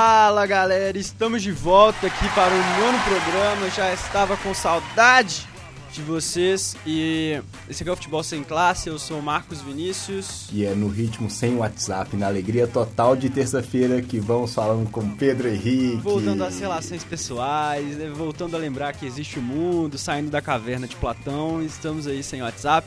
[0.00, 3.68] Fala galera, estamos de volta aqui para o nono programa.
[3.68, 5.44] Já estava com saudade
[5.92, 8.88] de vocês e esse aqui é o Futebol Sem Classe.
[8.88, 10.46] Eu sou o Marcos Vinícius.
[10.52, 15.16] E é no ritmo sem WhatsApp, na alegria total de terça-feira que vamos falando com
[15.16, 15.96] Pedro Henrique.
[15.96, 18.08] Voltando às relações pessoais, né?
[18.08, 21.60] voltando a lembrar que existe o mundo, saindo da caverna de Platão.
[21.60, 22.86] Estamos aí sem WhatsApp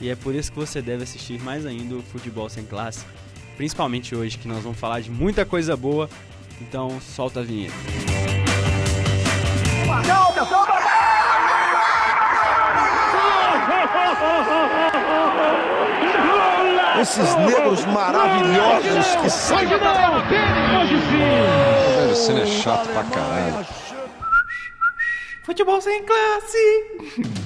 [0.00, 3.04] e é por isso que você deve assistir mais ainda o Futebol Sem Classe.
[3.56, 6.08] Principalmente hoje, que nós vamos falar de muita coisa boa.
[6.60, 7.74] Então, solta a vinheta.
[17.00, 19.56] Esses negros maravilhosos que são.
[19.58, 19.78] Velho,
[22.14, 23.66] cena é chato pra caralho.
[25.44, 27.40] Futebol sem classe!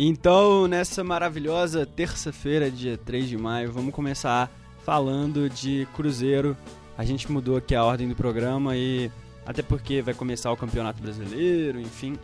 [0.00, 4.48] Então, nessa maravilhosa terça-feira, dia 3 de maio, vamos começar
[4.84, 6.56] falando de Cruzeiro.
[6.96, 9.10] A gente mudou aqui a ordem do programa e
[9.44, 12.16] até porque vai começar o Campeonato Brasileiro, enfim.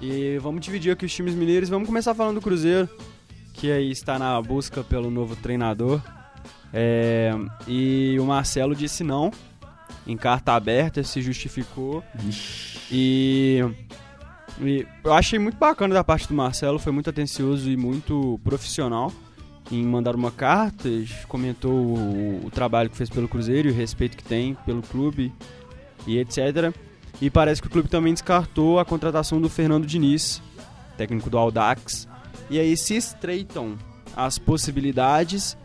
[0.00, 1.68] E vamos dividir aqui os times mineiros.
[1.68, 2.88] Vamos começar falando do Cruzeiro,
[3.54, 6.00] que aí está na busca pelo novo treinador.
[6.72, 7.32] É,
[7.66, 9.32] e o Marcelo disse não,
[10.06, 12.04] em carta aberta, se justificou.
[12.88, 13.64] E,
[14.60, 19.12] e eu achei muito bacana da parte do Marcelo, foi muito atencioso e muito profissional
[19.70, 20.88] em mandar uma carta,
[21.28, 25.32] comentou o, o trabalho que fez pelo Cruzeiro e o respeito que tem pelo clube
[26.06, 26.74] e etc.
[27.20, 30.42] E parece que o clube também descartou a contratação do Fernando Diniz,
[30.96, 32.08] técnico do Audax.
[32.48, 33.78] E aí se estreitam
[34.16, 35.56] as possibilidades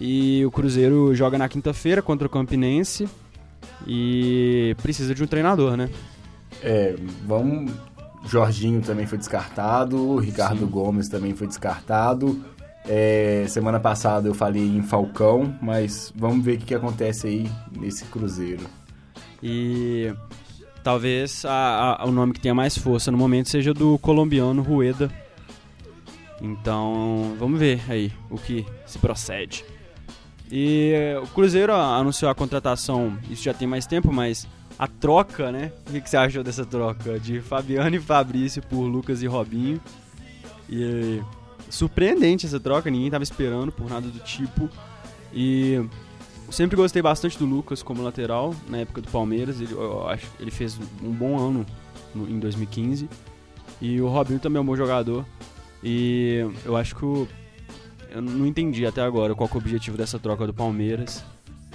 [0.00, 3.08] e o Cruzeiro joga na quinta-feira contra o Campinense
[3.86, 5.88] e precisa de um treinador, né?
[6.62, 7.72] É, vamos.
[8.26, 10.66] Jorginho também foi descartado, Ricardo Sim.
[10.66, 12.42] Gomes também foi descartado.
[12.86, 17.50] É, semana passada eu falei em Falcão, mas vamos ver o que, que acontece aí
[17.78, 18.64] nesse Cruzeiro.
[19.42, 20.12] E
[20.82, 25.10] talvez a- a- o nome que tenha mais força no momento seja do colombiano Rueda.
[26.40, 29.64] Então, vamos ver aí o que se procede.
[30.50, 30.92] E
[31.22, 34.46] o Cruzeiro anunciou a contratação, isso já tem mais tempo, mas
[34.78, 35.72] a troca, né?
[35.88, 37.18] O que, você achou dessa troca?
[37.18, 39.80] De Fabiano e Fabrício por Lucas e Robinho.
[40.68, 41.20] E
[41.70, 44.68] surpreendente essa troca, ninguém estava esperando por nada do tipo.
[45.32, 45.84] E
[46.50, 49.60] sempre gostei bastante do Lucas como lateral na época do Palmeiras.
[49.60, 51.66] Ele, eu acho ele fez um bom ano
[52.14, 53.08] no- em 2015.
[53.80, 55.24] E o Robinho também é um bom jogador.
[55.82, 57.28] E eu acho que o,
[58.10, 61.24] eu não entendi até agora qual é o objetivo dessa troca do Palmeiras.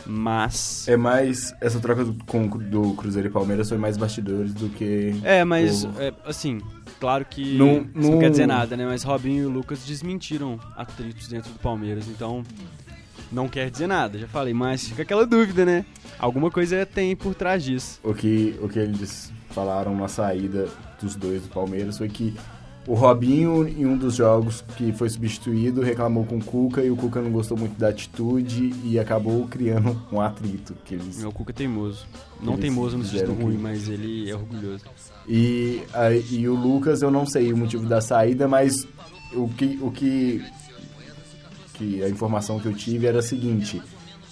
[0.05, 0.87] Mas.
[0.87, 1.53] É mais.
[1.61, 5.15] Essa troca do, com, do Cruzeiro e Palmeiras foi mais bastidores do que.
[5.23, 6.59] É, mas o- é, assim,
[6.99, 8.85] claro que Não- isso não não- quer dizer nada, né?
[8.85, 12.43] Mas Robinho e o Lucas desmentiram atritos dentro do Palmeiras, então
[13.31, 15.85] não quer dizer nada, já falei, mas fica aquela dúvida, né?
[16.17, 17.99] Alguma coisa tem por trás disso.
[18.03, 20.67] O que, o que eles falaram na saída
[21.01, 22.35] dos dois do Palmeiras foi que
[22.89, 26.95] o Robinho, em um dos jogos que foi substituído, reclamou com o Cuca e o
[26.95, 30.75] Cuca não gostou muito da atitude e acabou criando um atrito.
[30.83, 31.19] Que eles...
[31.19, 32.05] Meu Cuca é teimoso.
[32.41, 34.83] Não teimoso no sentido fizeram que- ruim, mas ele é orgulhoso.
[35.27, 38.87] E, aí- e o Lucas, eu não sei o motivo da saída, mas
[39.33, 40.43] o que, o que,
[41.75, 43.81] que a informação que eu tive era a seguinte: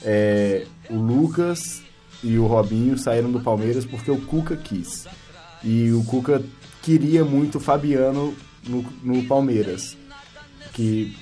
[0.03, 1.83] é, o Lucas
[2.23, 5.05] e o Robinho saíram do Palmeiras porque o Cuca quis.
[5.63, 6.41] E o Cuca
[6.81, 8.33] queria muito o Fabiano
[8.67, 9.97] no, no Palmeiras.
[10.73, 11.15] Que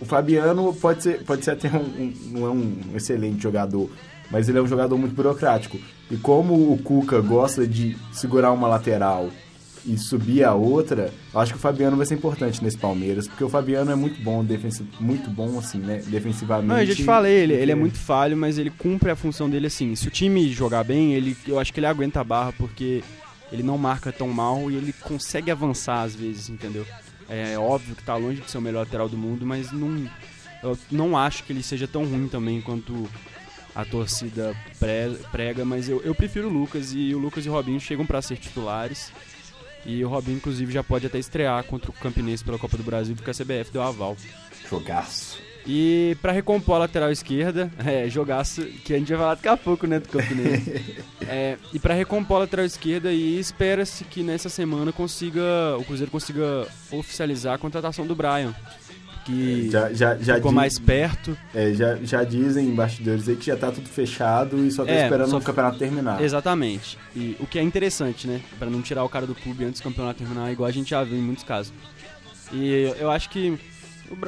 [0.00, 3.90] o Fabiano pode ser, pode ser até um, um- não é um excelente jogador,
[4.30, 5.78] mas ele é um jogador muito burocrático.
[6.10, 9.28] E como o Cuca gosta de segurar uma lateral
[9.86, 13.44] e subir a outra, eu acho que o Fabiano vai ser importante nesse Palmeiras, porque
[13.44, 16.66] o Fabiano é muito bom, defensi muito bom assim, né, defensivamente.
[16.68, 19.48] Não, eu já te falei, ele, ele é muito falho, mas ele cumpre a função
[19.48, 19.94] dele assim.
[19.94, 23.02] Se o time jogar bem, ele, eu acho que ele aguenta a barra, porque
[23.52, 26.86] ele não marca tão mal e ele consegue avançar às vezes, entendeu?
[27.28, 30.10] É óbvio que tá longe de ser o melhor lateral do mundo, mas não,
[30.62, 33.08] eu não acho que ele seja tão ruim também quanto
[33.74, 37.52] a torcida pre- prega, mas eu, eu prefiro o Lucas e o Lucas e o
[37.52, 39.12] Robinho chegam pra ser titulares.
[39.86, 43.14] E o Robinho, inclusive, já pode até estrear contra o Campinense pela Copa do Brasil,
[43.14, 44.16] porque a CBF deu aval.
[44.68, 45.40] Jogaço.
[45.70, 49.56] E pra recompor a lateral esquerda, é, jogaço, que a gente vai falar daqui a
[49.56, 50.96] pouco, né, do Campinense.
[51.28, 55.42] é, e pra recompor a lateral esquerda, e espera-se que nessa semana consiga,
[55.78, 58.54] o Cruzeiro consiga oficializar a contratação do Brian.
[59.26, 61.36] Que Já, já, já, ficou di- mais perto.
[61.54, 64.90] é, já, já dizem em bastidores aí que já tá tudo fechado e só tá
[64.90, 66.22] É, esperando só- o campeonato terminar.
[66.22, 66.96] Exatamente.
[67.14, 68.40] E o que é interessante, né?
[68.58, 71.04] Pra não tirar o cara do clube antes do campeonato terminar, igual a gente já
[71.04, 71.74] viu em muitos casos.
[72.50, 73.58] E eu acho que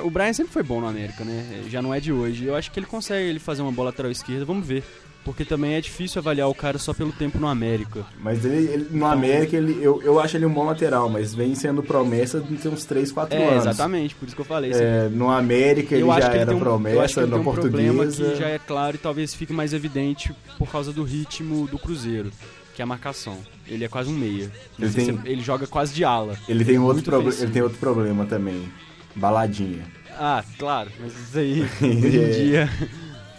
[0.05, 1.65] O, Brian sempre foi bom no América, né?
[1.69, 2.45] Já não é de hoje.
[2.45, 4.83] Eu acho que ele consegue ele fazer uma boa lateral esquerda, vamos ver.
[5.23, 8.07] Porque também é difícil avaliar o cara só pelo tempo no América.
[8.23, 11.55] Mas ele, ele- no América, ele, eu, eu acho ele um bom lateral, mas vem
[11.55, 13.67] sendo promessa de ter uns 3, 4 É, anos.
[13.67, 14.73] exatamente, por isso que eu falei.
[14.73, 18.49] É, no América ele já ele era um, promessa, na tem um problema que já
[18.49, 22.31] é claro e talvez fique mais evidente por causa do ritmo do Cruzeiro,
[22.75, 23.37] que é a marcação.
[23.69, 24.51] Ele é quase um meia.
[24.79, 26.35] Ele tem- é- ele joga quase de ala.
[26.49, 27.45] Ele tem, outro proble- ofensivo.
[27.45, 28.73] ele tem outro problema também.
[29.15, 29.85] Baladinha.
[30.19, 32.71] Ah, claro, mas isso aí, hoje em dia.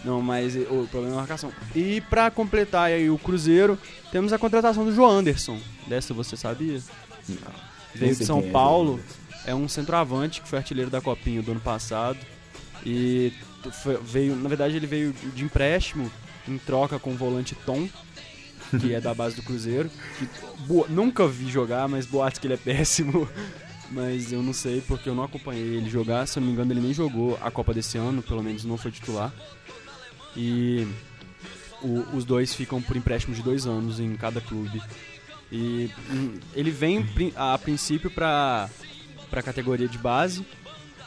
[0.03, 1.51] Não, mas o problema é a marcação.
[1.75, 3.77] E pra completar aí o Cruzeiro,
[4.11, 5.59] temos a contratação do João Anderson.
[5.87, 6.79] Dessa você sabia?
[7.29, 7.37] Nem
[7.93, 11.51] Veio de São é, Paulo, João é um centroavante que foi artilheiro da Copinha do
[11.51, 12.17] ano passado.
[12.83, 13.31] E
[14.03, 16.11] veio, na verdade, ele veio de empréstimo
[16.47, 17.87] em troca com o volante Tom,
[18.79, 19.89] que é da base do Cruzeiro.
[20.17, 20.27] Que,
[20.65, 23.29] boa- nunca vi jogar, mas boatos que ele é péssimo.
[23.91, 26.25] Mas eu não sei porque eu não acompanhei ele jogar.
[26.25, 28.77] Se eu não me engano, ele nem jogou a Copa desse ano, pelo menos não
[28.77, 29.33] foi titular.
[30.35, 30.87] E
[31.81, 34.81] o- os dois ficam por empréstimo de dois anos em cada clube.
[35.51, 37.05] E hum, ele vem
[37.35, 38.69] a princípio para
[39.29, 40.45] a categoria de base,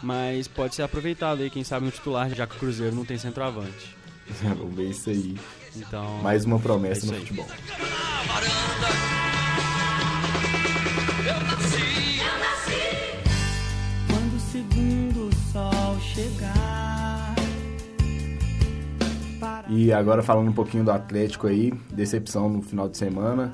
[0.02, 3.16] mas pode ser aproveitado aí, quem sabe, no titular, já que o Cruzeiro não tem
[3.16, 3.96] centroavante.
[4.42, 5.34] Vamos ver isso aí.
[5.74, 7.48] Então, Mais uma É promessa isso no futebol.
[14.74, 17.34] Segundo sol chegar.
[19.68, 23.52] E agora falando um pouquinho do Atlético aí, decepção no final de semana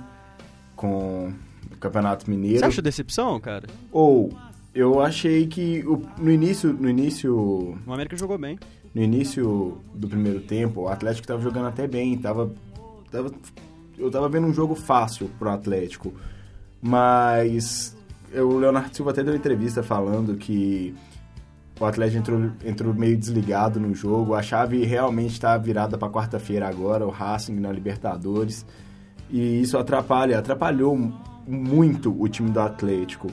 [0.76, 1.32] com
[1.72, 2.58] o Campeonato Mineiro.
[2.60, 3.66] você acha decepção, cara?
[3.92, 4.32] Ou
[4.74, 8.58] eu achei que o- no início, no início, O América jogou bem.
[8.94, 12.50] no início do primeiro tempo, o Atlético tava jogando até bem, tava,
[13.10, 13.30] tava
[13.98, 16.12] eu tava vendo um jogo fácil pro Atlético.
[16.80, 17.94] Mas
[18.32, 20.94] eu- o Leonardo Silva até deu entrevista falando que
[21.80, 24.34] o Atlético entrou, entrou meio desligado no jogo.
[24.34, 28.66] A chave realmente está virada para quarta-feira agora, o Racing na Libertadores.
[29.30, 31.10] E isso atrapalha, atrapalhou
[31.46, 33.28] muito o time do Atlético.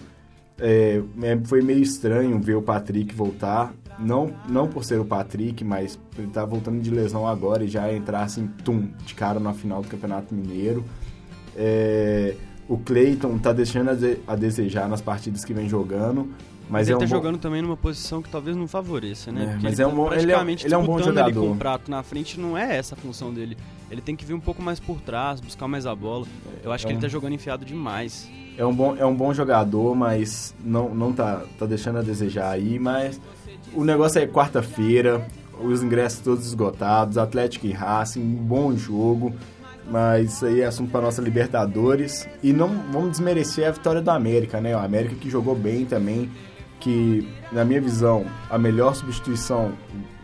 [0.60, 3.74] É, é, foi meio estranho ver o Patrick voltar.
[4.00, 7.92] Não, não por ser o Patrick, mas ele tá voltando de lesão agora e já
[7.92, 10.86] entrar assim, tum, de cara na final do Campeonato Mineiro.
[11.56, 12.36] É,
[12.70, 16.30] o Cleiton tá deixando a, de- a desejar nas partidas que vem jogando.
[16.70, 19.56] Mas ele é um tá bom- jogando também numa posição que talvez não favoreça, né?
[19.58, 21.42] É, mas ele é tá um bom- ele é- ele é um bom jogador.
[21.46, 23.58] com o prato na frente, não é essa a função dele.
[23.90, 26.26] Ele tem que vir um pouco mais por trás, buscar mais a bola.
[26.64, 28.30] Eu acho É que ele tá jogando enfiado demais.
[28.58, 32.50] É um bom, é um bom jogador, mas não, não tá, tá deixando a desejar
[32.52, 32.78] aí.
[32.78, 33.22] Mas
[33.74, 35.26] o negócio é quarta-feira,
[35.64, 39.34] os ingressos todos esgotados, Atlético e Racing, um bom jogo.
[39.90, 42.28] Mas isso aí é assunto para nossa Libertadores.
[42.44, 44.76] E não vamos desmerecer a vitória do América, né?
[44.76, 46.30] O América que jogou bem também.
[46.80, 49.74] Que, na minha visão, a melhor substituição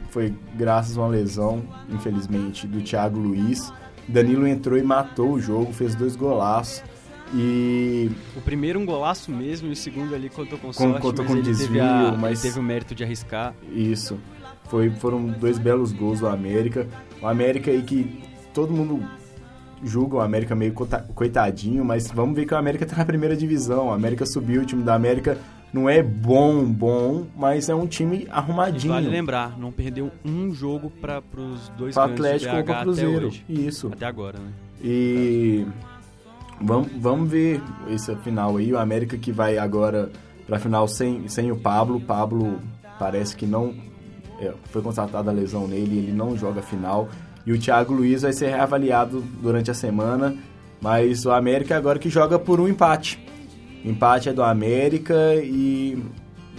[0.09, 3.73] foi graças a uma lesão, infelizmente, do Thiago Luiz.
[4.07, 6.83] Danilo entrou e matou o jogo, fez dois golaços.
[7.33, 11.25] E O primeiro um golaço mesmo e o segundo ali contou com Com- sorte, contou
[11.25, 13.55] com desvio, a- mas- teve o mérito de arriscar.
[13.71, 14.19] Isso.
[14.69, 16.87] Foi, foram dois belos gols do América.
[17.21, 18.21] O América aí que
[18.53, 19.03] todo mundo
[19.83, 23.87] julga o América meio coitadinho, mas vamos ver que o América tá na primeira divisão.
[23.87, 25.37] O América subiu, o time da América
[25.73, 28.93] não é bom, bom, mas é um time arrumadinho.
[28.93, 33.27] vale lembrar, não perdeu um jogo para os dois do Atlético ou até Cruzeiro.
[33.27, 33.43] hoje.
[33.49, 33.89] Isso.
[33.91, 34.51] Até agora, né?
[34.83, 35.65] E
[36.61, 38.71] vamos, vamos ver esse final aí.
[38.71, 40.11] O América que vai agora
[40.45, 41.97] pra final sem, sem o Pablo.
[41.97, 42.59] O Pablo
[42.99, 43.73] parece que não.
[44.39, 47.09] é, foi constatada a lesão nele, ele não joga a final.
[47.45, 50.35] E o Thiago Luiz vai ser reavaliado durante a semana.
[50.79, 53.17] Mas o América agora que joga por um empate.
[53.83, 56.01] Empate é do América e.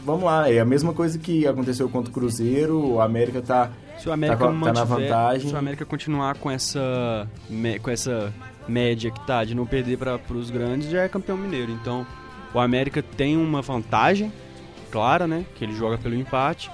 [0.04, 2.78] Vamos lá, é a mesma coisa que aconteceu contra o Cruzeiro.
[2.95, 5.49] O América tá Se o América Tá co- tá na mantiver- vantagem.
[5.49, 7.26] se o América continuar com essa
[7.83, 8.33] com essa
[8.69, 11.73] média que tá de não perder para os grandes, já é campeão mineiro.
[11.73, 12.07] Então,
[12.52, 14.31] o América tem uma vantagem
[14.90, 16.71] clara, né, que ele joga pelo empate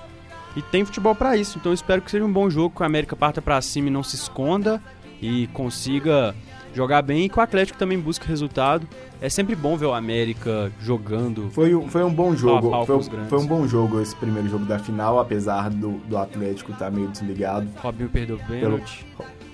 [0.57, 1.57] e tem futebol para isso.
[1.59, 3.91] Então, eu espero que seja um bom jogo, que o América parta para cima e
[3.91, 4.83] não se esconda
[5.23, 6.35] e consiga
[6.75, 8.87] jogar bem e que o Atlético também busque resultado.
[9.21, 11.51] É sempre bom ver o América jogando.
[11.51, 12.71] Foi, um- foi um bom jogo.
[12.71, 16.73] pau Foi, foi um bom jogo esse primeiro jogo da final, apesar do, do Atlético
[16.73, 17.69] estar meio desligado.
[17.83, 19.07] Robinho perdeu o pênalti.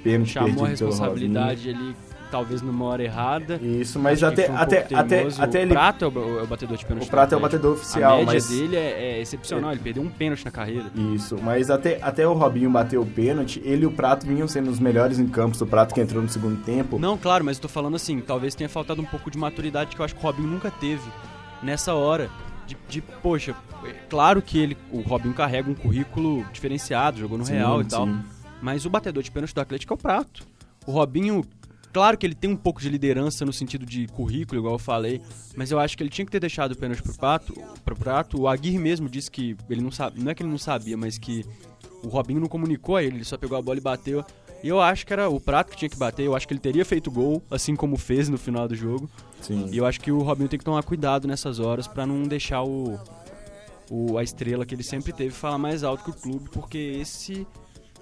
[0.04, 1.96] Pênalti chamou a pelo responsabilidade ali,
[2.30, 3.56] talvez numa hora errada.
[3.62, 5.72] Isso, mas Acho até, um até, até, até o ele.
[5.72, 7.06] Prato é o, é o batedor de pênalti.
[7.06, 8.48] O Prato é o batedor oficial, A média mas.
[8.48, 10.86] dele é, é excepcional, ele perdeu um pênalti na carreira.
[11.14, 14.70] Isso, mas até, até o Robinho bater o pênalti, ele e o Prato vinham sendo
[14.70, 15.60] os melhores em campos.
[15.60, 16.98] O Prato que entrou no segundo tempo.
[16.98, 20.00] Não, claro, mas eu tô falando assim, talvez tenha faltado um pouco de maturidade que
[20.00, 21.02] eu acho que o Robinho nunca teve
[21.62, 22.28] nessa hora.
[22.66, 23.54] de, de, poxa,
[23.84, 27.84] é claro que ele, o Robinho carrega um currículo diferenciado, jogou no Sim, Real e
[27.84, 28.20] tal, sim.
[28.60, 30.44] mas o batedor de pênalti do Atlético é o Prato.
[30.84, 31.44] O Robinho,
[31.92, 35.20] claro que ele tem um pouco de liderança no sentido de currículo, igual eu falei,
[35.56, 37.54] mas eu acho que ele tinha que ter deixado o pênalti pro Prato.
[37.84, 38.40] Pro Prato.
[38.40, 41.18] O Aguirre mesmo disse que ele não sabe, não é que ele não sabia, mas
[41.18, 41.44] que
[42.02, 44.24] o Robinho não comunicou a ele, ele só pegou a bola e bateu.
[44.62, 46.60] E eu acho que era o Prato que tinha que bater, eu acho que ele
[46.60, 49.08] teria feito gol, assim como fez no final do jogo.
[49.40, 49.68] Sim.
[49.70, 52.62] E eu acho que o Robinho tem que tomar cuidado nessas horas pra não deixar
[52.62, 52.98] o,
[53.90, 57.46] o a estrela que ele sempre teve falar mais alto que o clube, porque esse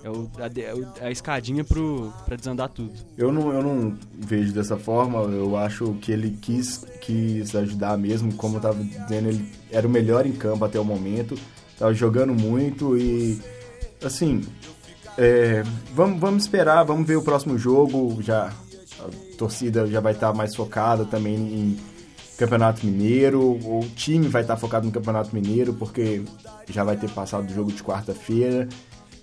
[0.04, 2.92] é, o, a, é a escadinha pro, pra desandar tudo.
[3.16, 8.34] Eu não, eu não vejo dessa forma, eu acho que ele quis, quis ajudar mesmo,
[8.34, 11.38] como eu tava dizendo, ele era o melhor em campo até o momento,
[11.78, 13.40] tava jogando muito e,
[14.04, 14.42] assim,
[15.16, 15.62] é,
[15.94, 18.52] vamos, vamos esperar, vamos ver o próximo jogo, já
[19.00, 21.78] a torcida já vai estar mais focada também em
[22.36, 26.22] Campeonato Mineiro, o time vai estar focado no Campeonato Mineiro, porque
[26.68, 28.68] já vai ter passado o jogo de quarta-feira.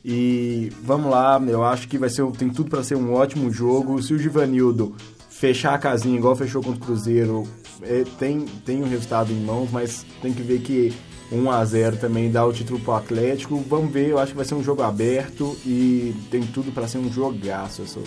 [0.04, 4.02] E vamos lá, eu acho que vai ser, tem tudo para ser um ótimo jogo.
[4.02, 4.96] Se o Givanildo
[5.30, 7.48] fechar a casinha igual fechou contra o Cruzeiro,
[7.82, 10.94] é, tem, tem um resultado em mãos, mas tem que ver que
[11.32, 13.64] 1 a 0 também dá o título pro Atlético.
[13.68, 16.98] Vamos ver, eu acho que vai ser um jogo aberto e tem tudo para ser
[16.98, 18.00] um jogaço essa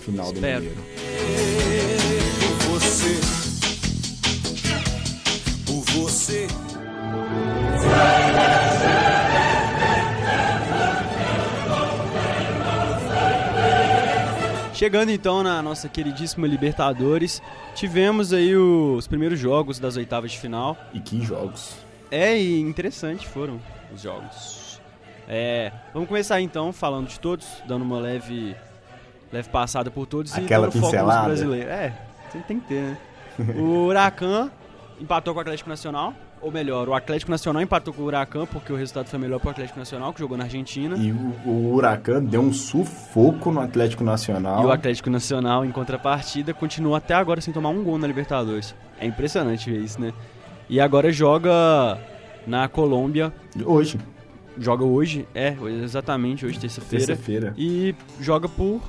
[0.00, 0.64] final do Espero.
[0.64, 0.82] Mineiro.
[2.66, 3.20] Por você.
[5.66, 6.69] Por você.
[14.80, 17.42] Chegando então na nossa queridíssima Libertadores,
[17.74, 20.74] tivemos aí os primeiros jogos das oitavas de final.
[20.94, 21.76] E que jogos.
[22.10, 23.60] É, e interessante foram
[23.92, 24.80] os jogos.
[25.28, 28.56] É, vamos começar então falando de todos, dando uma leve,
[29.30, 31.26] leve passada por todos Aquela e dando foco nos pincelada.
[31.26, 31.70] brasileiros.
[31.70, 31.94] É,
[32.32, 32.98] tem, tem que ter, né?
[33.60, 34.50] o Huracan
[34.98, 38.72] empatou com o Atlético Nacional, ou melhor, o Atlético Nacional empatou com o Huracan porque
[38.72, 40.96] o resultado foi melhor pro Atlético Nacional, que jogou na Argentina.
[40.96, 44.62] E o, o Huracan deu um sufoco no Atlético Nacional.
[44.62, 48.74] E o Atlético Nacional, em contrapartida, continua até agora sem tomar um gol na Libertadores.
[48.98, 50.12] É impressionante ver isso, né?
[50.68, 51.98] E agora joga
[52.46, 53.32] na Colômbia.
[53.64, 53.98] Hoje,
[54.58, 57.06] Joga hoje, é, exatamente hoje, terça-feira.
[57.06, 57.54] terça-feira.
[57.56, 58.82] E joga por,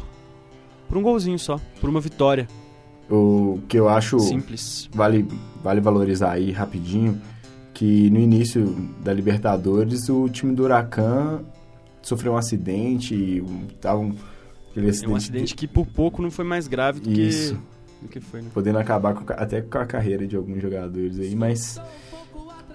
[0.90, 2.48] por um golzinho só, por uma vitória.
[3.10, 4.90] O que eu acho Simples.
[4.94, 5.26] vale,
[5.64, 7.22] vale valorizar aí rapidinho
[7.74, 8.66] que no início
[9.04, 11.42] da Libertadores o time do Huracan
[12.02, 13.44] sofreu um acidente
[13.80, 14.14] tava um,
[14.70, 17.56] aquele É um acidente que por pouco não foi mais grave do Isso.
[17.56, 18.50] que, do que foi, né?
[18.54, 21.80] podendo acabar com, até com a carreira de alguns jogadores aí, mas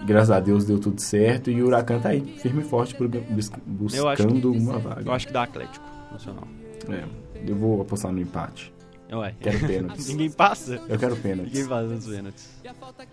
[0.05, 3.07] graças a Deus deu tudo certo e o Huracan tá aí, firme e forte pro-
[3.09, 3.51] bus-
[3.93, 5.01] Eu acho que- buscando uma vaga.
[5.05, 6.47] Eu acho que dá Atlético Nacional.
[6.89, 7.03] É,
[7.45, 8.73] eu vou apostar no empate.
[9.11, 9.33] Ué.
[9.39, 10.07] Quero pênaltis.
[10.09, 10.81] Ninguém passa.
[10.89, 11.53] Eu quero pênaltis.
[11.53, 12.49] Ninguém passa nos pênaltis.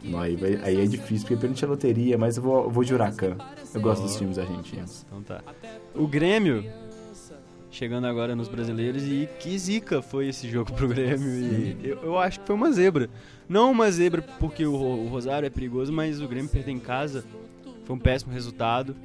[0.02, 2.92] Não, aí, vai- aí é difícil, porque pênalti é loteria, mas eu vou, vou de
[2.94, 3.36] Huracan.
[3.72, 5.04] Eu gosto dos times argentinos.
[5.06, 5.40] Então tá.
[5.94, 6.64] O Grêmio,
[7.70, 11.28] chegando agora nos brasileiros, e que zica foi esse jogo pro Grêmio.
[11.28, 13.08] E eu, eu acho que foi uma zebra.
[13.48, 17.24] Não uma zebra porque o, o Rosário é perigoso, mas o Grêmio perder em casa
[17.84, 18.96] foi um péssimo resultado.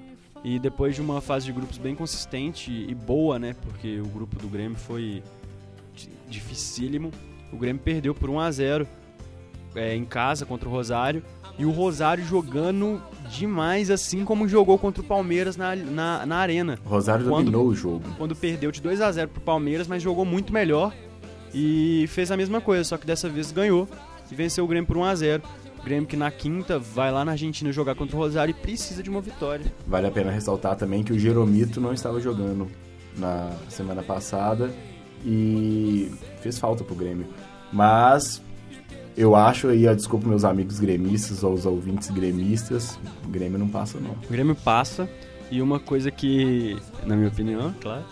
[0.44, 3.54] E depois de uma fase de grupos bem consistente e boa, né?
[3.62, 5.22] Porque o grupo do Grêmio foi
[6.28, 7.12] dificílimo.
[7.52, 8.88] O Grêmio perdeu por 1 a 0
[9.76, 11.24] é, em casa contra o Rosário.
[11.58, 16.80] E o Rosário jogando demais, assim como jogou contra o Palmeiras na, na, na Arena.
[16.86, 18.04] O Rosário Quando- dominou o jogo.
[18.18, 20.94] Quando perdeu de 2 a 0 pro Palmeiras, mas jogou muito melhor.
[21.54, 23.88] E fez a mesma coisa, só que dessa vez ganhou.
[24.32, 25.44] E venceu o Grêmio por 1 a 0
[25.80, 29.02] O Grêmio que na quinta vai lá na Argentina jogar contra o Rosário e precisa
[29.04, 29.66] de uma vitória.
[29.88, 32.68] Vale a pena ressaltar também que o Jeromito não estava jogando
[33.18, 34.72] na semana passada
[35.26, 36.12] e
[36.42, 37.26] fez falta pro Grêmio.
[37.72, 38.42] Mas
[39.16, 44.00] eu acho aí, desculpa meus amigos gremistas ou os ouvintes gremistas, o Grêmio não passa
[44.00, 44.12] não.
[44.12, 45.10] O Grêmio passa
[45.52, 48.06] e uma coisa que, na minha opinião, claro,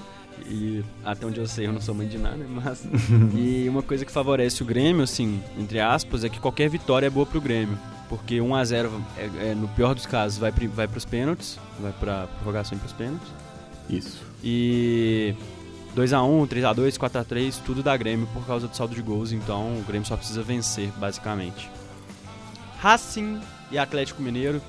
[0.50, 2.86] e até onde eu sei eu não sou mãe de nada, mas
[3.36, 7.10] e uma coisa que favorece o Grêmio, assim, entre aspas, é que qualquer vitória é
[7.10, 7.78] boa pro Grêmio.
[8.10, 11.92] Porque 1 a 0 é, é, no pior dos casos vai, vai pros pênaltis, vai
[11.92, 13.28] pra prorrogação e pros pênaltis.
[13.90, 14.24] Isso.
[14.44, 15.36] E
[15.98, 20.08] 2x1, 3x2, 4x3, tudo dá Grêmio por causa do saldo de gols, então o Grêmio
[20.08, 21.72] só precisa vencer, basicamente.
[22.80, 23.40] Racing
[23.72, 24.62] e Atlético Mineiro,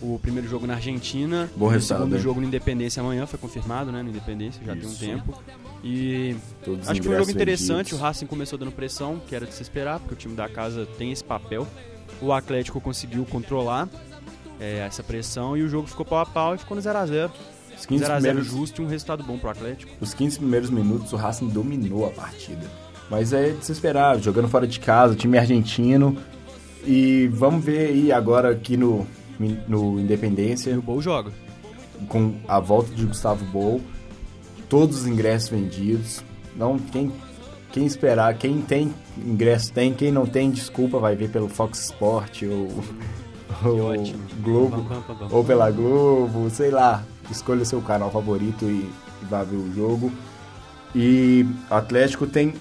[0.00, 2.22] o primeiro jogo na Argentina, Bom o resultado, segundo hein?
[2.22, 4.98] jogo no Independência amanhã, foi confirmado, né, no Independência, já tem um Isso.
[4.98, 5.42] tempo.
[5.84, 8.00] E Todos os acho que foi um jogo interessante, vendidos.
[8.00, 10.84] o Racing começou dando pressão, que era de se esperar, porque o time da casa
[10.98, 11.66] tem esse papel.
[12.20, 13.88] O Atlético conseguiu controlar
[14.58, 17.30] é, essa pressão e o jogo ficou pau a pau e ficou no 0x0.
[17.82, 19.92] Os 15 0x0 primeiros, justo e um resultado bom pro Atlético.
[20.00, 22.62] os 15 primeiros minutos o Racing dominou a partida.
[23.10, 26.16] Mas é de se esperar, jogando fora de casa, time argentino.
[26.86, 29.06] E vamos ver aí agora aqui no,
[29.68, 31.30] no E Independência, o Bol joga.
[32.08, 33.80] com a volta de Gustavo Bol,
[34.68, 36.22] todos os ingressos vendidos.
[36.56, 37.12] Não, quem,
[37.72, 42.42] quem esperar, quem tem ingresso tem, quem não tem, desculpa, vai ver pelo Fox Sport
[42.44, 42.68] ou,
[43.70, 44.02] ou.
[44.42, 45.36] Globo, Pam, pam, pam, pam.
[45.36, 47.02] ou pela Globo, sei lá.
[47.32, 48.88] Escolha seu canal favorito e,
[49.22, 50.12] e vá ver o jogo.
[50.94, 52.54] E o Atlético tem,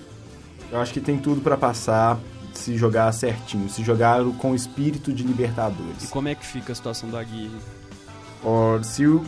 [0.71, 2.17] eu acho que tem tudo pra passar
[2.53, 6.09] se jogar certinho, se jogar com o espírito de E Libertadores.
[6.09, 7.55] como é que fica a situação do Aguirre?
[8.43, 9.23] Ó, se o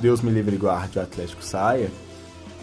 [0.00, 1.90] Deus me livre e guarde o Atlético saia,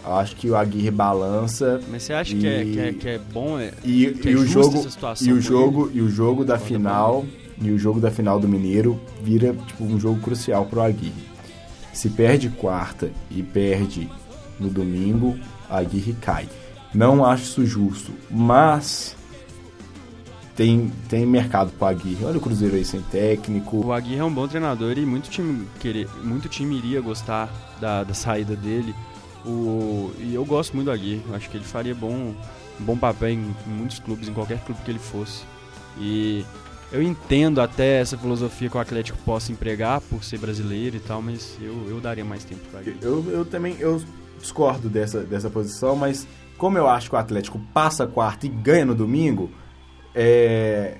[0.04, 3.08] eu acho que o Aguirre balança Mas você acha que, é, E- que, é, que
[3.08, 3.58] é bom?
[3.58, 4.84] É, e, que e o jogo
[5.20, 7.24] e o jogo e o jogo da final
[7.60, 11.31] e o jogo da final do Mineiro vira tipo um jogo crucial pro Aguirre.
[11.92, 14.10] Se perde quarta e perde
[14.58, 16.48] no domingo, a Aguirre cai.
[16.94, 19.16] Não acho isso justo, mas
[20.54, 22.24] tem, tem mercado pro Aguirre.
[22.24, 23.86] Olha o Cruzeiro aí sem técnico.
[23.86, 27.48] O Aguirre é um bom treinador e muito time, querer, muito time iria gostar
[27.80, 28.94] da, da saída dele.
[29.44, 31.22] O, e eu gosto muito do Aguirre.
[31.32, 32.34] Acho que ele faria bom,
[32.78, 35.44] bom papel em, em muitos clubes, em qualquer clube que ele fosse.
[35.98, 36.44] E
[36.92, 41.22] eu entendo até essa filosofia que o Atlético possa empregar por ser brasileiro e tal,
[41.22, 42.98] mas eu, eu daria mais tempo pro Aguirre.
[43.00, 44.00] Eu, eu também eu
[44.38, 46.26] discordo dessa, dessa posição, mas
[46.58, 49.50] como eu acho que o Atlético passa quarta e ganha no domingo,
[50.14, 50.98] é,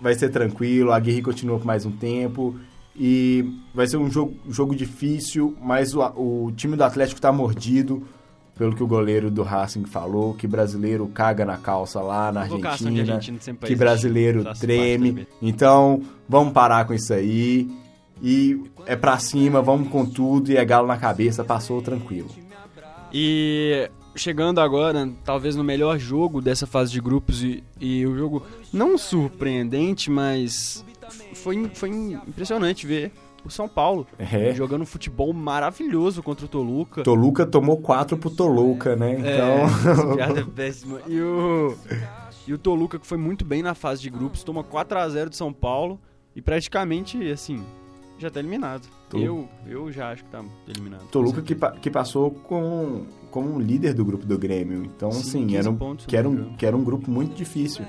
[0.00, 2.56] vai ser tranquilo, a Aguirre continua por mais um tempo
[2.94, 3.44] e
[3.74, 8.06] vai ser um jogo, jogo difícil, mas o, o time do Atlético está mordido,
[8.56, 13.00] pelo que o goleiro do Racing falou, que brasileiro caga na calça lá na Argentina,
[13.00, 15.26] argentino sempre que brasileiro treme.
[15.40, 17.68] Então, vamos parar com isso aí.
[18.22, 22.30] E é pra cima, vamos com tudo e é galo na cabeça, passou tranquilo.
[23.12, 28.46] E chegando agora, talvez no melhor jogo dessa fase de grupos e, e o jogo
[28.72, 30.84] não surpreendente, mas
[31.34, 33.12] foi, foi impressionante ver
[33.44, 34.52] o São Paulo É.
[34.54, 37.02] jogando um futebol maravilhoso contra o Toluca.
[37.02, 39.12] Toluca tomou quatro pro Toluca, né?
[39.12, 41.00] É, Então, é péssima.
[41.06, 41.76] E o,
[42.46, 45.30] e o Toluca, que foi muito bem na fase de grupos, toma 4 a 0
[45.30, 46.00] de São Paulo
[46.34, 47.62] e praticamente, assim,
[48.18, 48.86] já tá eliminado.
[49.14, 51.02] Eu, eu já acho que tá eliminado.
[51.10, 54.84] Toluca que, pa- que passou com, como um líder do grupo do Grêmio.
[54.86, 57.84] Então, Sim, assim, 15 era um, que, era um, que era um grupo muito difícil.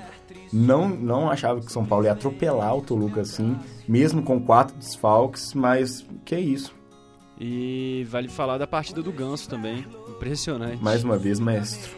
[0.54, 3.56] Não, não achava que São Paulo ia atropelar o Toluca assim,
[3.88, 6.72] mesmo com quatro desfalques, mas que é isso.
[7.40, 9.84] E vale falar da partida do Ganso também.
[10.08, 10.82] Impressionante.
[10.82, 11.90] Mais uma vez, mestre.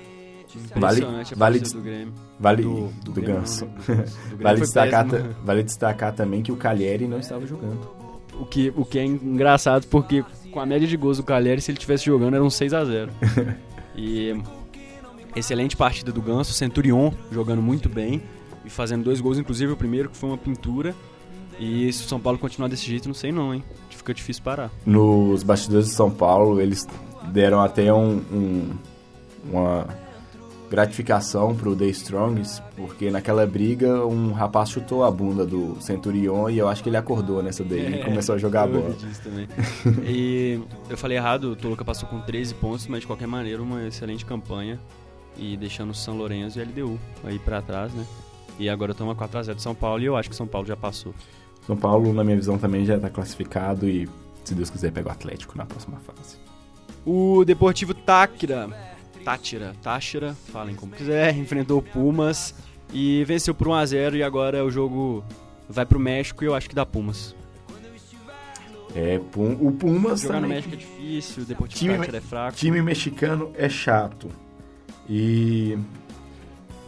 [0.75, 1.03] Vale-
[1.37, 2.15] partida do Grêmio.
[2.41, 3.67] Vale Do, do, Grêmio, Ganso.
[3.67, 4.37] não, do.
[4.37, 5.07] Do Vale destacar,
[5.45, 7.87] vale destacar também que o Calheri não estava jogando.
[8.41, 11.71] O que, o que é engraçado, porque com a média de gols do Cagliari, se
[11.71, 13.13] ele estivesse jogando, era um 6 a 0
[13.95, 14.35] E
[15.35, 18.23] excelente partida do Ganso, Centurion jogando muito bem
[18.67, 20.95] e fazendo dois gols, inclusive o primeiro que foi uma pintura.
[21.59, 23.65] E se o São Paulo continuar desse jeito, não sei não, hein?
[23.89, 24.71] Fica difícil parar.
[24.85, 26.87] Nos bastidores de São Paulo, eles
[27.33, 28.71] deram até um, um-
[29.51, 29.87] uma
[30.69, 36.59] gratificação pro The Strongs, porque naquela briga um rapaz chutou a bunda do Centurion e
[36.59, 38.85] eu acho que ele acordou nessa daí e começou a jogar a É, bola.
[38.87, 39.49] ouvi disso também.
[40.05, 43.87] e eu falei errado, o Toluca passou com 13 pontos, mas de qualquer maneira uma
[43.87, 44.79] excelente campanha.
[45.39, 48.05] E deixando o São Lourenço e a LDU aí pra trás, né?
[48.59, 51.15] E agora toma 4x0 de São Paulo e eu acho que São Paulo já passou.
[51.67, 54.09] São Paulo, na minha visão, também já está classificado e,
[54.45, 56.37] se Deus quiser, pega o Atlético na próxima fase.
[57.05, 58.69] O Deportivo Táquira,
[59.25, 62.55] Tátira, Táchira, falem como quiser, enfrentou o Pumas
[62.93, 65.25] e venceu por 1x0 e agora o jogo
[65.69, 67.35] vai pro México e eu acho que dá Pumas.
[68.95, 70.57] É, Pum- o Pumas Jogar no também.
[70.57, 72.57] México é difícil, o Deportivo Time- Táchira é fraco.
[72.57, 74.29] time mexicano é chato.
[75.09, 75.77] E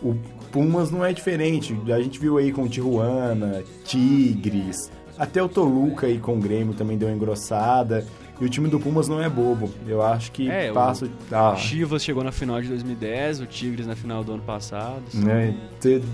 [0.03, 0.15] o
[0.53, 1.77] Pumas não é diferente.
[1.93, 6.75] A gente viu aí com o Tijuana, Tigres, até o Toluca aí com o Grêmio
[6.75, 8.05] também deu uma engrossada.
[8.41, 9.69] E o time do Pumas não é bobo.
[9.85, 11.09] Eu acho que É, o- passa.
[11.33, 15.03] Ah, Chivas chegou na final de 2010, o Tigres na final do ano passado.
[15.13, 15.57] né,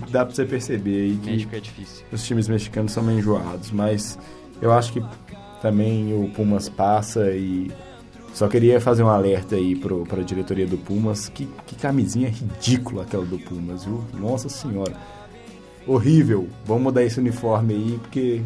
[0.09, 2.03] dá pra você perceber aí que México é difícil.
[2.11, 3.69] os times mexicanos são meio enjoados.
[3.69, 4.17] Mas
[4.59, 5.03] eu acho que
[5.61, 7.71] também o Pumas passa e.
[8.35, 11.29] Só queria fazer um alerta aí pro, pra diretoria do Pumas.
[11.29, 14.03] Que, que camisinha ridícula aquela do Pumas, viu?
[14.13, 14.93] Nossa senhora.
[15.87, 16.49] Horrível.
[16.65, 18.41] Vamos mudar esse uniforme aí, porque.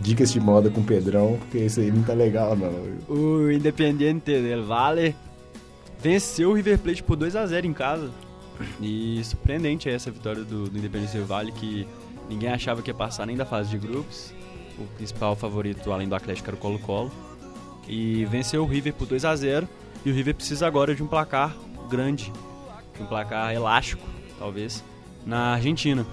[0.00, 2.72] Dicas de moda com o Pedrão, porque esse aí não tá legal, não.
[3.08, 5.14] O Independiente del Valle
[6.00, 8.10] venceu o River Plate por 2x0 em casa.
[8.80, 11.86] E surpreendente essa vitória do, do Independiente del Valle, que
[12.28, 14.34] ninguém achava que ia passar nem da fase de grupos.
[14.76, 17.12] O principal favorito, além do Atlético, era o Colo-Colo.
[17.92, 19.68] E venceu o River por 2x0.
[20.02, 21.54] E o River precisa agora de um placar
[21.90, 22.32] grande,
[22.96, 24.02] de um placar elástico,
[24.38, 24.82] talvez,
[25.26, 26.06] na Argentina.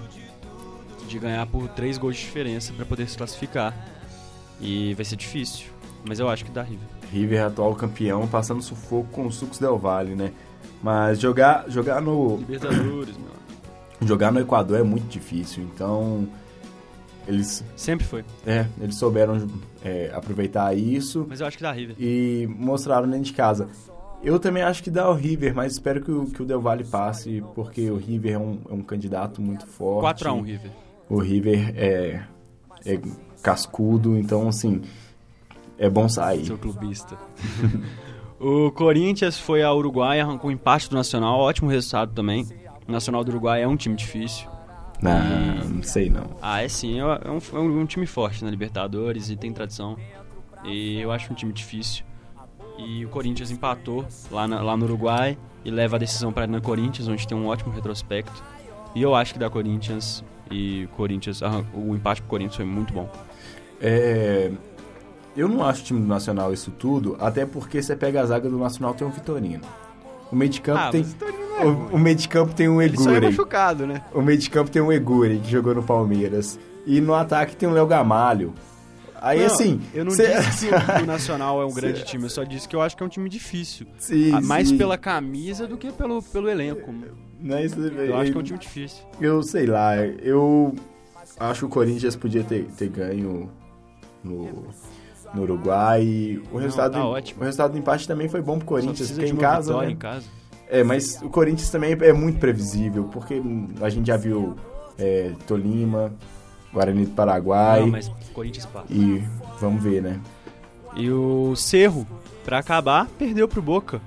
[1.08, 3.74] de ganhar por três gols de diferença para poder se classificar.
[4.60, 5.68] E vai ser difícil,
[6.06, 6.86] mas eu acho que dá River.
[7.10, 10.32] River atual campeão, passando sufoco com o Sucos Del Valle, né?
[10.82, 14.06] Mas jogar, jogar no Libertadores, meu.
[14.06, 16.28] jogar no Equador é muito difícil, então
[17.30, 19.46] eles Sempre foi, é, eles souberam
[19.84, 21.96] é, aproveitar isso mas eu acho que dá River.
[21.98, 23.68] e mostraram dentro de casa.
[24.22, 26.84] Eu também acho que dá o River, mas espero que o, que o Del Valle
[26.84, 30.22] passe, porque o River é um, é um candidato muito forte.
[30.22, 30.70] 4x1 River.
[31.08, 32.22] O River é,
[32.84, 33.00] é
[33.42, 34.82] cascudo, então assim,
[35.78, 36.44] é bom sair.
[36.44, 37.16] Seu clubista.
[38.38, 42.46] o Corinthians foi ao Uruguai, arrancou um empate do Nacional, ótimo resultado também.
[42.86, 44.46] O Nacional do Uruguai é um time difícil.
[45.02, 46.24] Não, não sei não.
[46.42, 49.96] Ah, é sim, é um, é um- time forte na Libertadores e tem tradição.
[50.64, 52.04] E eu acho um time difícil.
[52.78, 56.60] E o Corinthians empatou lá, na- lá no Uruguai e leva a decisão para na
[56.60, 58.42] Corinthians, onde tem um ótimo retrospecto.
[58.94, 61.40] E eu acho que dá Corinthians e Corinthians,
[61.74, 63.08] o empate pro Corinthians foi muito bom.
[63.80, 64.50] É,
[65.36, 68.48] eu não acho o time do Nacional isso tudo, até porque você pega a zaga
[68.48, 69.62] do Nacional tem um Vitorino.
[70.32, 72.28] O meio de campo Ah, tem mas o Vitorino não é o, o meio de
[72.28, 73.26] campo tem um Ele só é Eguri.
[73.26, 74.02] machucado, né?
[74.14, 77.68] O meio de campo tem um Eguri que jogou no Palmeiras e no ataque tem
[77.68, 78.54] o Léo Gamalho.
[79.22, 82.30] Aí Não, assim, Eu não cê- disse que o Nacional é um grande time, eu
[82.30, 83.86] só disse que eu acho que é um time difícil.
[83.98, 84.78] Sim, Ah, Mais sim.
[84.78, 86.90] pela camisa do que pelo, pelo elenco.
[87.38, 89.04] Mas, Eu acho que é um time difícil.
[89.20, 90.74] Eu sei lá, eu
[91.38, 93.50] acho que o Corinthians podia ter, ter ganho
[94.24, 94.68] no,
[95.34, 96.40] no Uruguai.
[96.52, 97.40] O resultado, tá do- ótimo.
[97.40, 99.90] o resultado do empate também foi bom pro Corinthians, porque em casa, né?
[99.90, 100.26] em casa.
[100.68, 103.42] É, mas o Corinthians também é muito previsível, porque
[103.80, 104.54] a gente já viu
[104.98, 106.12] é, Tolima,
[106.72, 108.86] Guarani do Paraguai Não, mas o Corinthians passa.
[108.92, 109.22] e
[109.60, 110.20] vamos ver, né?
[110.94, 112.06] E o Cerro,
[112.44, 114.00] pra acabar, perdeu pro Boca.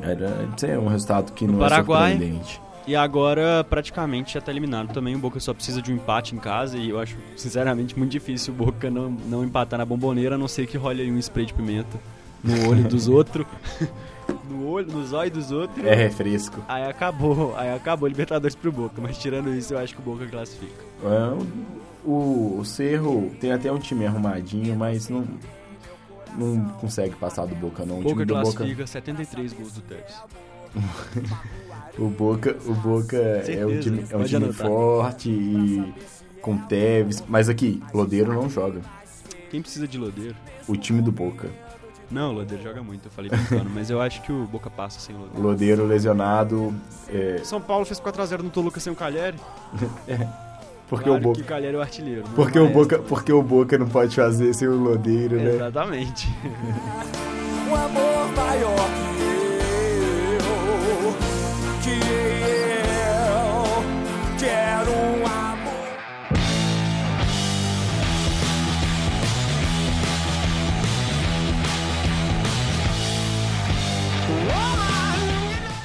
[0.00, 2.12] Era, isso é um resultado que No não Paraguai.
[2.12, 2.60] é surpreendente.
[2.86, 5.14] E agora praticamente já tá eliminado também.
[5.14, 8.52] O Boca só precisa de um empate em casa e eu acho, sinceramente, muito difícil
[8.52, 11.46] o Boca não, não empatar na bomboneira, a não ser que role aí um spray
[11.46, 11.98] de pimenta
[12.42, 13.46] no olho dos outros.
[14.48, 15.84] no olho, nos olhos dos outros.
[15.84, 16.62] É refresco.
[16.68, 20.26] Aí acabou, aí acabou Libertadores pro Boca, mas tirando isso eu acho que o Boca
[20.26, 20.84] classifica.
[21.02, 21.44] É,
[22.04, 25.26] o, o Cerro tem até um time arrumadinho, mas não,
[26.36, 28.00] não consegue passar do Boca, não.
[28.00, 30.22] O Boca do Boca, classifica 73 gols do Tevez.
[31.98, 35.94] o Boca, o Boca é um time, é um time forte e
[36.40, 37.22] com Tevez.
[37.28, 38.80] Mas aqui, Lodeiro não joga.
[39.50, 40.34] Quem precisa de Lodeiro?
[40.66, 41.48] O time do Boca.
[42.10, 45.00] Não, o Lodeiro joga muito, eu falei brincando, mas eu acho que o Boca passa
[45.00, 45.42] sem o O Lodeiro.
[45.42, 46.74] Lodeiro lesionado.
[47.08, 49.38] é, São Paulo fez 4x0 no Toluca sem o Calheri.
[50.88, 51.36] porque claro o Boca.
[51.36, 52.22] que o Calheri é o artilheiro.
[52.26, 55.54] não Porque é o, Boca, porque o Boca não pode fazer sem o Lodeiro, né?
[55.54, 56.28] Exatamente.
[57.68, 59.33] Um amor maior que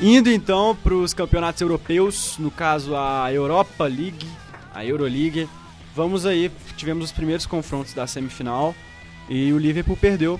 [0.01, 4.25] Indo então para os campeonatos europeus, no caso a Europa League,
[4.73, 5.49] a Euroleague.
[5.93, 8.73] Vamos aí, tivemos os primeiros confrontos da semifinal
[9.27, 10.39] e o Liverpool perdeu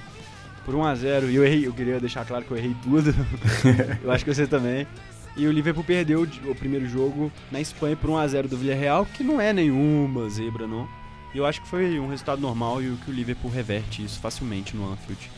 [0.64, 3.14] por 1 a 0 E eu errei, eu queria deixar claro que eu errei tudo.
[4.02, 4.88] eu acho que você também.
[5.36, 9.06] E o Liverpool perdeu o primeiro jogo na Espanha por 1 a 0 do Villarreal,
[9.06, 10.88] que não é nenhuma zebra não.
[11.34, 14.20] E eu acho que foi um resultado normal e o que o Liverpool reverte isso
[14.22, 15.30] facilmente no Anfield.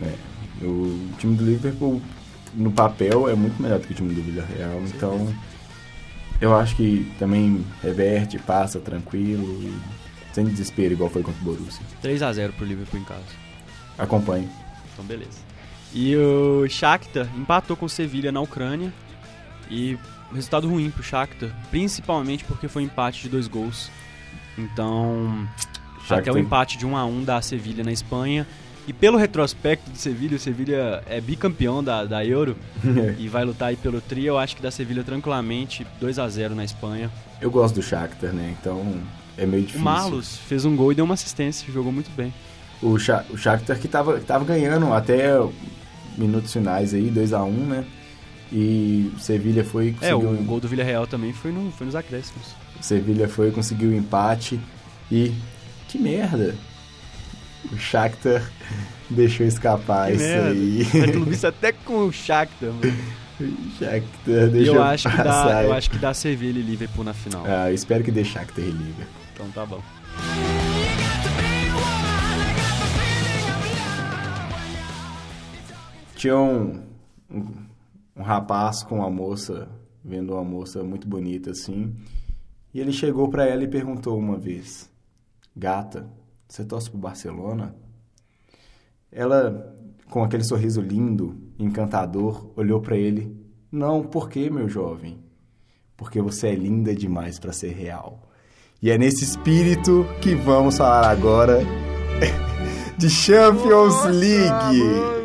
[0.00, 2.00] É, o time do Liverpool,
[2.54, 4.80] no papel, é muito melhor do que o time do Villarreal.
[4.82, 5.34] Então,
[6.40, 9.74] eu acho que também reverte, passa tranquilo e
[10.32, 11.82] sem desespero, igual foi contra o Borussia.
[12.02, 13.22] 3 a 0 pro Liverpool em casa.
[13.98, 14.48] Acompanhe.
[14.92, 15.38] Então, beleza.
[15.92, 18.92] E o Shakhtar empatou com o Sevilha na Ucrânia.
[19.70, 19.96] E
[20.34, 23.90] resultado ruim pro Shakhtar, principalmente porque foi um empate de dois gols.
[24.58, 25.48] Então,
[25.96, 28.46] até Shakhtar- o empate de 1 a 1 da Sevilha na Espanha.
[28.86, 32.56] E pelo retrospecto do Sevilha, o Sevilha é bicampeão da, da Euro
[33.18, 34.26] e vai lutar aí pelo tri.
[34.26, 37.10] Eu acho que da Sevilha tranquilamente 2 a 0 na Espanha.
[37.40, 38.54] Eu gosto do Shakhtar, né?
[38.60, 39.00] Então,
[39.38, 39.84] é meio O difícil.
[39.84, 42.32] Marlos fez um gol e deu uma assistência, jogou muito bem.
[42.82, 45.30] O, Sha o Shakhtar que tava, tava ganhando até
[46.18, 47.84] minutos finais aí, 2x1, né?
[48.52, 50.40] E o Sevilha foi e É, conseguiu...
[50.40, 52.54] o gol do Villarreal também foi, no, foi nos acréscimos.
[52.80, 54.60] Sevilha foi, conseguiu o empate
[55.10, 55.32] e
[55.88, 56.54] que merda.
[57.72, 58.50] O Shakhtar
[59.10, 60.50] deixou escapar Que isso merda.
[60.50, 60.82] aí.
[61.02, 62.92] É clubista até com o Shakhtar, mano.
[63.78, 65.64] Shakhtar deixou eu acho, que dá, passar.
[65.64, 67.44] eu acho que dá Sevilha e Liverpool na final.
[67.46, 69.06] Ah, eu espero que dê Shakhtar e Liverpool.
[69.34, 69.82] Então tá bom.
[76.16, 76.82] Tinha um,
[77.30, 77.46] um,
[78.16, 79.68] um rapaz com uma moça,
[80.04, 81.94] vendo uma moça muito bonita assim,
[82.72, 84.90] E ele chegou pra ela e perguntou uma vez:
[85.56, 86.08] Gata,
[86.48, 87.74] você torce pro Barcelona?
[89.10, 89.74] Ela,
[90.10, 93.36] com aquele sorriso lindo, encantador, olhou pra ele:
[93.70, 95.18] Não, por quê, meu jovem?
[95.96, 98.28] Porque você é linda demais pra ser real.
[98.82, 101.60] E é nesse espírito que vamos falar agora
[102.98, 105.23] de Champions League.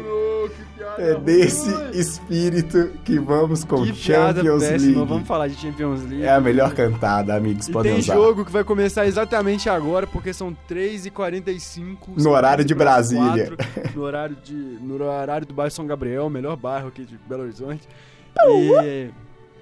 [1.01, 4.95] É desse espírito que vamos com que Champions péssima.
[4.97, 5.09] League.
[5.09, 6.23] Vamos falar de Champions League.
[6.23, 8.13] É a melhor cantada, amigos, E podem tem usar.
[8.15, 11.97] jogo que vai começar exatamente agora, porque são 3h45.
[12.17, 13.53] No horário de Brasília.
[13.95, 17.43] No horário, de, no horário do bairro São Gabriel, o melhor bairro aqui de Belo
[17.43, 17.87] Horizonte.
[18.45, 19.09] E,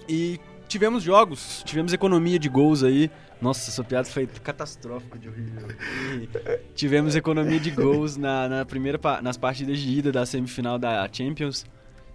[0.10, 3.10] e tivemos jogos, tivemos economia de gols aí.
[3.42, 5.68] Nossa, essa piada foi catastrófica de horrível.
[6.22, 6.28] E
[6.74, 11.66] tivemos economia de gols na, na primeira, nas partidas de ida da semifinal da Champions.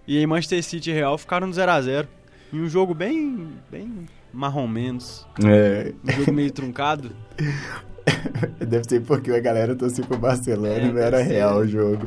[0.05, 2.07] E aí Manchester City e Real ficaram no 0x0.
[2.51, 5.25] Em um jogo bem, bem marrom menos.
[5.43, 7.15] É, Um jogo meio truncado.
[8.59, 11.23] deve ser porque a galera torcia pro Barcelona É, e não era ser.
[11.31, 12.05] real o jogo.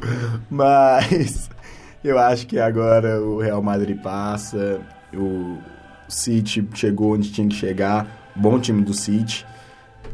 [0.51, 1.49] Mas
[2.05, 4.81] eu acho que agora o Real Madrid passa,
[5.15, 5.57] o
[6.09, 9.47] City chegou onde tinha que chegar, bom time do City.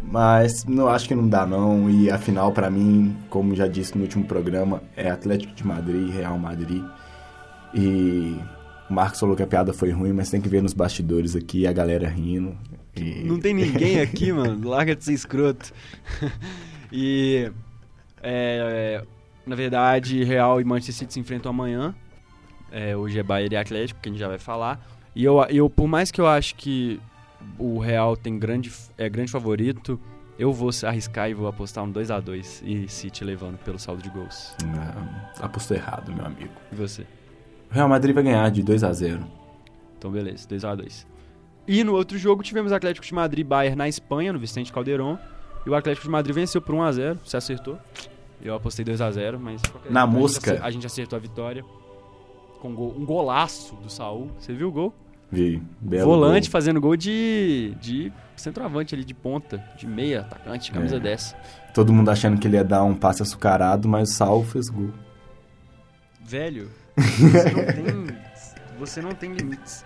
[0.03, 3.97] Mas não acho que não dá não e a final pra mim, como já disse
[3.97, 6.83] no último programa, é Atlético de Madrid Real Madrid.
[7.73, 8.37] E
[8.91, 11.67] o Marcos falou que a piada foi ruim, mas tem que ver nos bastidores aqui
[11.67, 12.57] a galera rindo.
[12.97, 13.23] E...
[13.25, 14.69] Não tem ninguém aqui, mano.
[14.69, 15.73] Larga de ser escroto.
[16.93, 17.51] e.
[18.23, 19.03] é,
[19.47, 21.95] na verdade, Real e Manchester City se enfrentam amanhã.
[22.71, 24.85] É, hoje é Bayern e Atlético, que a gente já vai falar.
[25.15, 27.01] E eu, eu, por mais que eu acho que
[27.59, 29.99] o Real tem grande, é grande favorito,
[30.39, 34.03] eu vou arriscar e vou apostar um 2 a 2 e City levando pelo saldo
[34.03, 34.55] de gols.
[34.65, 36.53] Não, apostou errado, meu amigo.
[36.71, 37.03] E você?
[37.71, 39.25] O Real Madrid vai ganhar de 2 a 0
[39.99, 41.07] Então, beleza, 2 a 2
[41.69, 45.17] E no outro jogo tivemos Atlético de Madrid Bayern na Espanha, no Vicente Calderon.
[45.65, 47.79] E o Atlético de Madrid venceu por 1 a 0 Você acertou?
[48.43, 49.63] Eu apostei 2 a 0 mas...
[49.89, 50.53] Na a gente mosca.
[50.55, 51.65] acer- A gente acertou a vitória.
[52.61, 54.31] Com gol- um golaço do Saul.
[54.39, 54.95] Você viu o gol?
[55.33, 56.53] Vi, belo Volante gol.
[56.53, 59.65] fazendo gol de, de centroavante ali, de ponta.
[59.79, 61.01] De meia, atacante, camisa É.
[61.01, 61.35] 10.
[61.75, 64.91] Todo mundo achando que ele ia dar um passe açucarado, mas o Sal fez gol.
[66.21, 68.17] Velho, você não tem,
[68.79, 69.83] você não tem limites.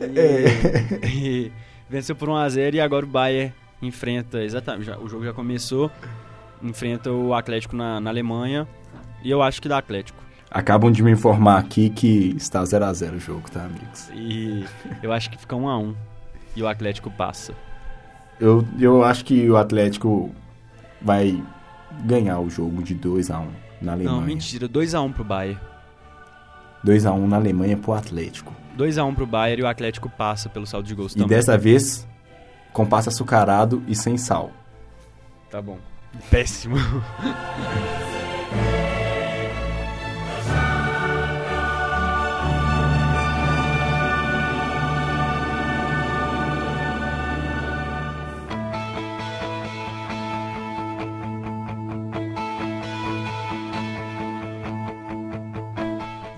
[0.00, 1.52] E, e
[1.88, 5.90] venceu por 1x0 e agora o Bayern enfrenta, exatamente, já- o jogo já começou,
[6.62, 8.66] enfrenta o Atlético na, na Alemanha
[9.22, 10.18] e eu acho que dá Atlético.
[10.50, 14.10] Acabam de me informar aqui que está 0 a 0 o jogo, tá, amigos?
[14.12, 14.64] E
[15.02, 15.94] eu acho que fica 1x1
[16.56, 17.54] e o Atlético passa.
[18.40, 20.34] Eu, eu acho que o Atlético
[21.00, 21.40] vai
[22.04, 23.48] ganhar o jogo de 2 a 1
[23.80, 24.16] na Alemanha.
[24.18, 25.60] Não, mentira, 2x1 pro Bayern.
[26.82, 28.52] 2 a 1 na Alemanha pro Atlético.
[28.76, 31.28] 2x1 pro Bayern e o Atlético passa pelo saldo de gols E também.
[31.28, 32.08] dessa vez,
[32.72, 34.50] com passe açucarado e sem sal.
[35.48, 35.78] Tá bom.
[36.28, 36.76] Péssimo.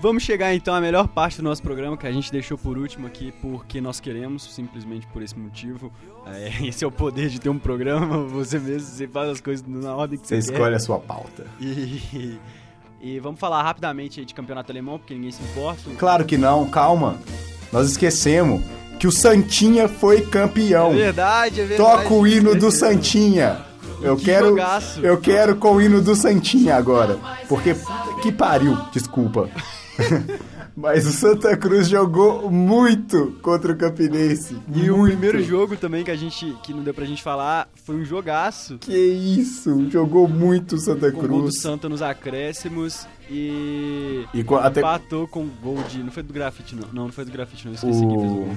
[0.03, 3.07] Vamos chegar então à melhor parte do nosso programa que a gente deixou por último
[3.07, 5.93] aqui porque nós queremos, simplesmente por esse motivo.
[6.25, 9.65] É, esse é o poder de ter um programa, você mesmo, você faz as coisas
[9.65, 10.55] na ordem que Você você, quer.
[10.55, 11.45] escolhe a sua pauta.
[11.57, 12.37] E,
[12.99, 15.89] e vamos falar rapidamente de campeonato alemão, porque ninguém se importa.
[15.97, 17.17] Claro que não, calma.
[17.71, 18.61] Nós esquecemos
[18.99, 20.91] que o Santinha foi campeão.
[20.91, 21.91] É verdade, é verdade.
[22.01, 23.61] Toca o hino do Santinha.
[24.01, 24.99] Eu Que quero, jogaço.
[24.99, 27.17] eu quero com o hino do Santinha agora.
[27.47, 27.73] Porque
[28.21, 29.49] que pariu, desculpa.
[30.75, 34.57] Mas o Santa Cruz jogou muito contra o Campinense.
[34.73, 35.11] E o muito.
[35.11, 38.77] primeiro jogo também que a gente que não deu pra gente falar foi um jogaço.
[38.79, 41.59] Que isso, jogou muito o Santa Com o gol do Cruz.
[41.61, 45.99] Santa nos acréscimos e E com- até empatou com o gol de.
[46.01, 46.87] Não foi do grafite, não.
[46.91, 47.73] Não, não foi do grafite, não.
[47.73, 48.55] Esqueci quem fez o o gol.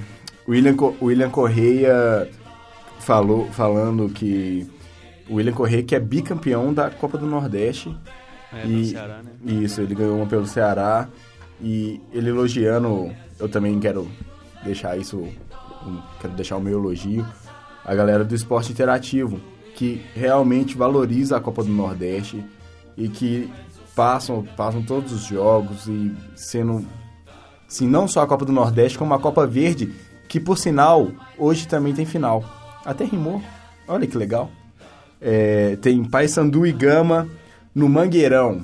[0.49, 2.29] William, William Correia
[3.01, 4.67] falou, falando que
[5.29, 7.95] o William Correia que é bicampeão da Copa do Nordeste.
[8.53, 9.31] É, E- Ceará, né?
[9.45, 11.09] Isso, ele ganhou uma pelo Ceará.
[11.61, 14.07] E ele elogiando, eu também quero
[14.63, 15.27] deixar isso,
[16.21, 17.27] quero deixar o meu elogio,
[17.85, 19.41] a galera do esporte interativo,
[19.75, 22.45] que realmente valoriza a Copa do Nordeste
[22.97, 23.51] e que
[23.95, 26.85] passam, passam todos os jogos e sendo,
[27.67, 29.95] assim, não só a Copa do Nordeste, como a Copa Verde,
[30.29, 32.45] que por sinal, hoje também tem final.
[32.85, 33.41] Até rimou,
[33.89, 34.51] olha que legal.
[35.23, 37.27] É, tem Paysandu e Gama
[37.77, 38.63] no Mangueirão.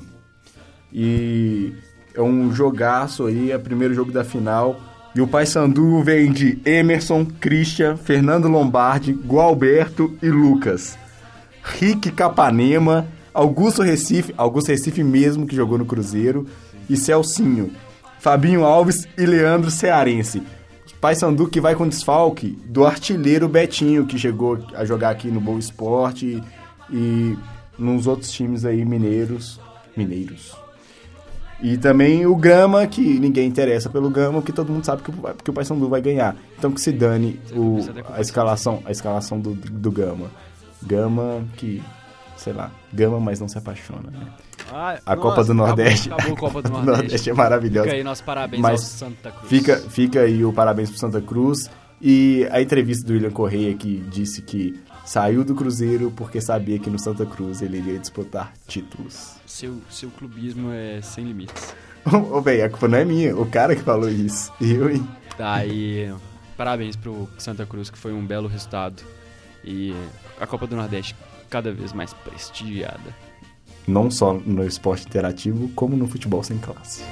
[0.91, 1.71] E
[2.15, 4.79] é um jogaço aí, é o primeiro jogo da final.
[5.15, 10.97] E o Paysandu vem de Emerson, Christian, Fernando Lombardi, Gualberto e Lucas.
[11.61, 16.47] Rick Capanema, Augusto Recife, Augusto Recife mesmo que jogou no Cruzeiro,
[16.89, 17.71] e Celcinho.
[18.19, 20.41] Fabinho Alves e Leandro Cearense.
[20.99, 25.59] Paysandu que vai com desfalque do artilheiro Betinho, que chegou a jogar aqui no Boa
[25.59, 26.41] Esporte
[26.89, 27.37] e, e
[27.77, 29.59] nos outros times aí mineiros.
[29.95, 30.55] Mineiros.
[31.61, 35.33] E também o Gama, que ninguém interessa pelo Gama, que todo mundo sabe que, o-
[35.43, 36.35] que o Paysandu vai ganhar.
[36.57, 37.77] Então que se dane o,
[38.13, 40.29] a escalação, a escalação do, do Gama.
[40.81, 41.81] Gama que,
[42.35, 44.27] sei lá, Gama, mas não se apaixona, né?
[44.71, 46.09] Ah, A nossa, Copa do Nordeste.
[46.11, 47.01] Acabou, acabou a Copa do Nordeste.
[47.01, 47.83] Nordeste é maravilhosa.
[47.85, 49.47] Fica aí nossos parabéns Mas ao Santa Cruz.
[49.49, 51.69] Fica, fica aí o parabéns pro Santa Cruz.
[52.01, 56.89] E a entrevista do William Correia que disse que saiu do Cruzeiro porque sabia que
[56.89, 59.35] no Santa Cruz ele iria disputar títulos.
[59.45, 61.75] Seu, seu clubismo é sem limites.
[62.31, 64.51] Ô, bem, a culpa não é minha, o cara que falou isso.
[64.59, 65.07] Eu, hein?
[65.37, 66.13] Tá, e
[66.57, 69.03] parabéns pro Santa Cruz, que foi um belo resultado.
[69.63, 69.93] E
[70.39, 71.15] a Copa do Nordeste
[71.49, 73.15] cada vez mais prestigiada.
[73.87, 77.03] Não só no esporte interativo, como no futebol sem classe.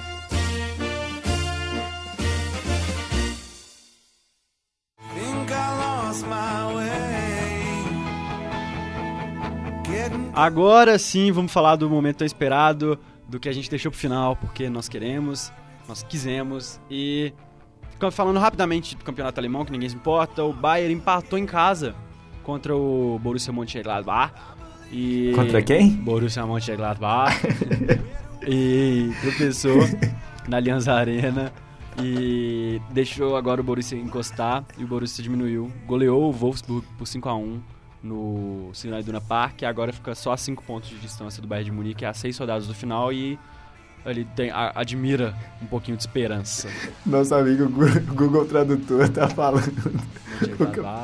[10.34, 14.36] Agora sim, vamos falar do momento tão esperado, do que a gente deixou pro final,
[14.36, 15.52] porque nós queremos,
[15.88, 16.80] nós quisemos.
[16.90, 17.34] E
[18.12, 21.94] falando rapidamente do campeonato alemão, que ninguém se importa, o Bayern empatou em casa
[22.44, 24.34] contra o Borussia Mönchengladbach.
[24.92, 25.90] E Contra quem?
[25.90, 27.36] Borussia Mönchengladbach.
[28.48, 29.78] e tropeçou
[30.48, 31.54] na Allianz Arena
[32.02, 35.72] e deixou agora o Borussia encostar e o Borussia diminuiu.
[35.86, 37.62] Goleou o Wolfsburg por 5 a 1
[38.04, 41.76] no Signal Iduna Park agora fica só a 5 pontos de distância do Bayern de
[41.76, 43.38] Munique, a 6 rodadas do final e
[44.04, 46.68] ele tem, a- admira um pouquinho de esperança.
[47.06, 47.70] Nosso amigo
[48.14, 49.68] Google Tradutor tá falando
[50.60, 50.64] o,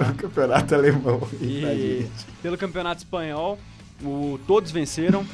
[0.09, 2.07] o campeonato alemão E
[2.41, 3.59] pelo campeonato espanhol,
[4.03, 5.25] o- todos venceram.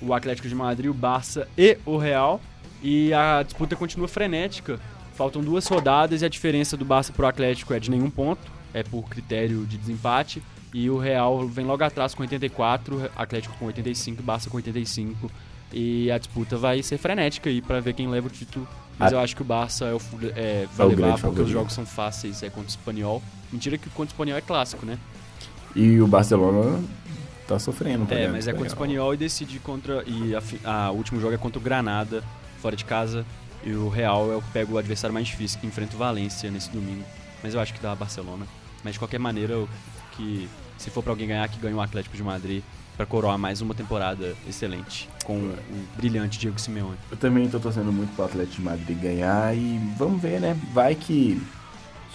[0.00, 2.40] O Atlético de Madrid, o Barça e o Real.
[2.82, 4.78] E a disputa continua frenética.
[5.14, 8.40] Faltam duas rodadas e a diferença do Barça pro Atlético é de nenhum ponto.
[8.72, 10.42] É por critério de desempate.
[10.72, 15.30] E o Real vem logo atrás com 84, Atlético com 85, Barça com 85.
[15.72, 18.66] E a disputa vai ser frenética aí pra ver quem leva o título.
[18.98, 19.16] Mas Ah.
[19.16, 20.00] eu acho que o Barça é o,
[20.34, 23.22] é, É vai o levar porque os jogos são fáceis, é contra o Espanhol.
[23.52, 24.98] Mentira que contra o Espanhol é clássico, né?
[25.74, 26.82] E o Barcelona
[27.46, 28.06] tá sofrendo.
[28.06, 30.02] pra É, mas é contra o Espanhol e decide contra.
[30.06, 32.22] E a, a- o último jogo é contra o Granada,
[32.60, 33.24] fora de casa.
[33.64, 36.50] E o Real é o que pega o adversário mais difícil, que enfrenta o Valência
[36.50, 37.04] nesse domingo.
[37.42, 38.46] Mas eu acho que dá a Barcelona.
[38.82, 39.68] Mas de qualquer maneira, eu-
[40.18, 42.62] que se for pra alguém ganhar, que ganhe o Atlético de Madrid
[42.96, 45.54] pra coroar mais uma temporada excelente com o
[45.96, 46.96] brilhante Diego Simeone.
[47.10, 50.56] Eu também tô torcendo muito pro Atlético de Madrid ganhar e vamos ver, né?
[50.74, 51.40] Vai que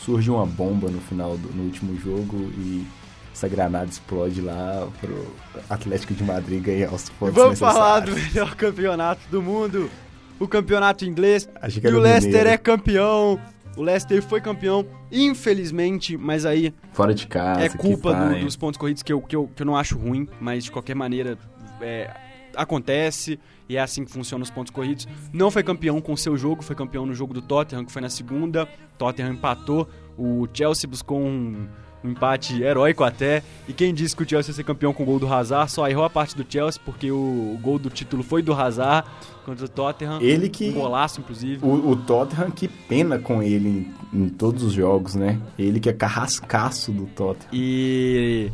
[0.04, 2.86] surge uma bomba no final do no último jogo e
[3.34, 5.34] essa granada explode lá pro
[5.70, 9.90] Atlético de Madrid ganhar os pontos Vamos falar do melhor campeonato do mundo,
[10.38, 11.48] o campeonato inglês.
[11.82, 12.50] Que E o o Leicester Mineiro.
[12.50, 13.40] é campeão.
[13.76, 18.78] O Leicester foi campeão, infelizmente, mas aí Fora de casa, é culpa do- dos pontos
[18.78, 21.38] corridos que eu, que, eu, que eu não acho ruim, mas de qualquer maneira
[21.82, 22.14] é,
[22.56, 25.08] acontece e é assim que funcionam os pontos corridos.
[25.32, 28.02] Não foi campeão com o seu jogo, foi campeão no jogo do Tottenham, que foi
[28.02, 28.68] na segunda.
[28.98, 31.68] Tottenham empatou, o Chelsea buscou um,
[32.04, 33.42] um empate heróico até.
[33.68, 35.88] E quem disse que o Chelsea ia ser campeão com o gol do Hazard só
[35.88, 39.08] errou a parte do Chelsea, porque o, gol do título foi do Hazard
[39.46, 40.22] contra o Tottenham.
[40.22, 40.70] Ele que...
[40.70, 41.66] Um golaço, inclusive.
[41.66, 45.40] O, o Tottenham que pena com ele em, em todos os jogos, né?
[45.58, 47.50] Ele que é carrascaço do Tottenham.
[47.54, 48.52] E,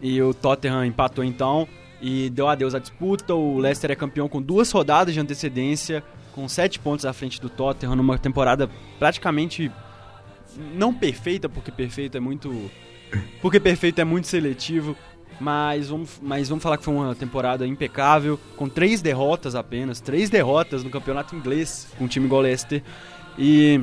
[0.00, 1.68] e o Tottenham empatou então
[2.00, 3.34] e deu adeus à disputa.
[3.34, 7.48] O Leicester é campeão com duas rodadas de antecedência, com sete pontos à frente do
[7.48, 9.70] Tottenham, numa temporada praticamente
[10.74, 12.70] não perfeita, porque perfeito é muito.
[13.40, 14.96] Porque perfeito é muito seletivo.
[15.38, 20.30] Mas vamos, mas vamos falar que foi uma temporada impecável, com três derrotas apenas, três
[20.30, 22.82] derrotas no campeonato inglês, com um time igual Leicester.
[23.38, 23.82] E.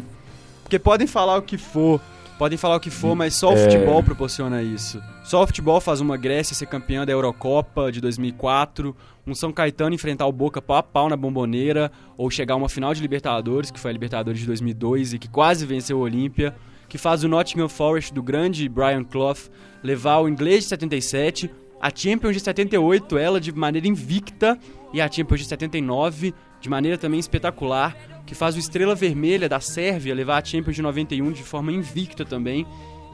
[0.64, 2.02] Porque podem falar o que for,
[2.38, 3.64] podem falar o que for, mas só o É.
[3.64, 5.02] futebol proporciona isso.
[5.24, 9.96] Só o futebol faz uma Grécia ser campeã da Eurocopa de 2004, um São Caetano
[9.96, 13.72] enfrentar o Boca pau a pau na bomboneira, ou chegar a uma final de Libertadores,
[13.72, 16.56] que foi a Libertadores de 2002 e que quase venceu o Olímpia,
[16.90, 19.38] que faz o Nottingham Forest do grande Brian Clough
[19.84, 21.50] levar o inglês de 77,
[21.82, 24.58] a Champions de 78, ela de maneira invicta,
[24.94, 26.34] e a Champions de 79
[26.64, 27.94] de maneira também espetacular,
[28.26, 32.24] que faz o Estrela Vermelha da Sérvia levar a Champions de 91 de forma invicta
[32.24, 32.66] também,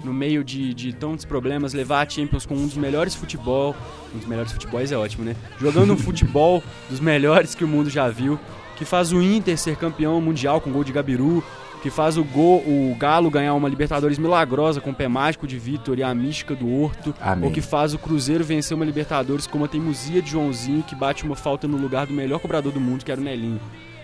[0.03, 3.75] no meio de, de tantos problemas, levar a Champions com um dos melhores futebol,
[4.13, 5.35] um dos melhores futebols é ótimo, né?
[5.59, 8.39] Jogando um futebol dos melhores que o mundo já viu,
[8.77, 11.43] que faz o Inter ser campeão mundial com gol de Gabiru,
[11.81, 15.57] que faz o, gol, o Galo ganhar uma Libertadores milagrosa com o pé mágico de
[15.57, 17.45] Vitor e a mística do Horto, Amém.
[17.45, 21.23] ou que faz o Cruzeiro vencer uma Libertadores com uma teimosia de Joãozinho que bate
[21.23, 23.59] uma falta no lugar do melhor cobrador do mundo, que era o Nelinho.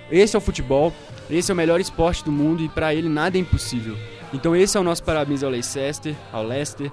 [0.10, 0.94] Esse é o futebol,
[1.30, 3.98] esse é o melhor esporte do mundo e pra ele nada é impossível.
[4.34, 6.92] Então esse é o nosso parabéns ao Leicester, ao Leicester,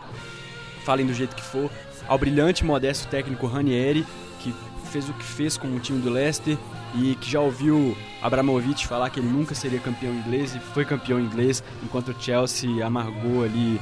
[0.84, 1.70] falem do jeito que for,
[2.08, 4.04] ao brilhante e modesto técnico Ranieri,
[4.40, 4.52] que
[4.90, 6.56] fez o que fez com o time do Leicester
[6.94, 11.18] e que já ouviu Abramovich falar que ele nunca seria campeão inglês e foi campeão
[11.18, 13.80] inglês, enquanto o Chelsea amargou ali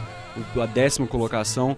[0.60, 1.76] a décima colocação.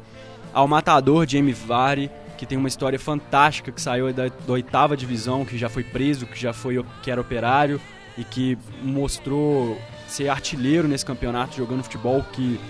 [0.53, 5.45] Ao matador Jamie Vardy, que tem uma história fantástica, que saiu da, da oitava divisão,
[5.45, 7.81] que já foi preso, que já foi que era operário
[8.19, 12.61] e que mostrou ser artilheiro nesse campeonato jogando futebol que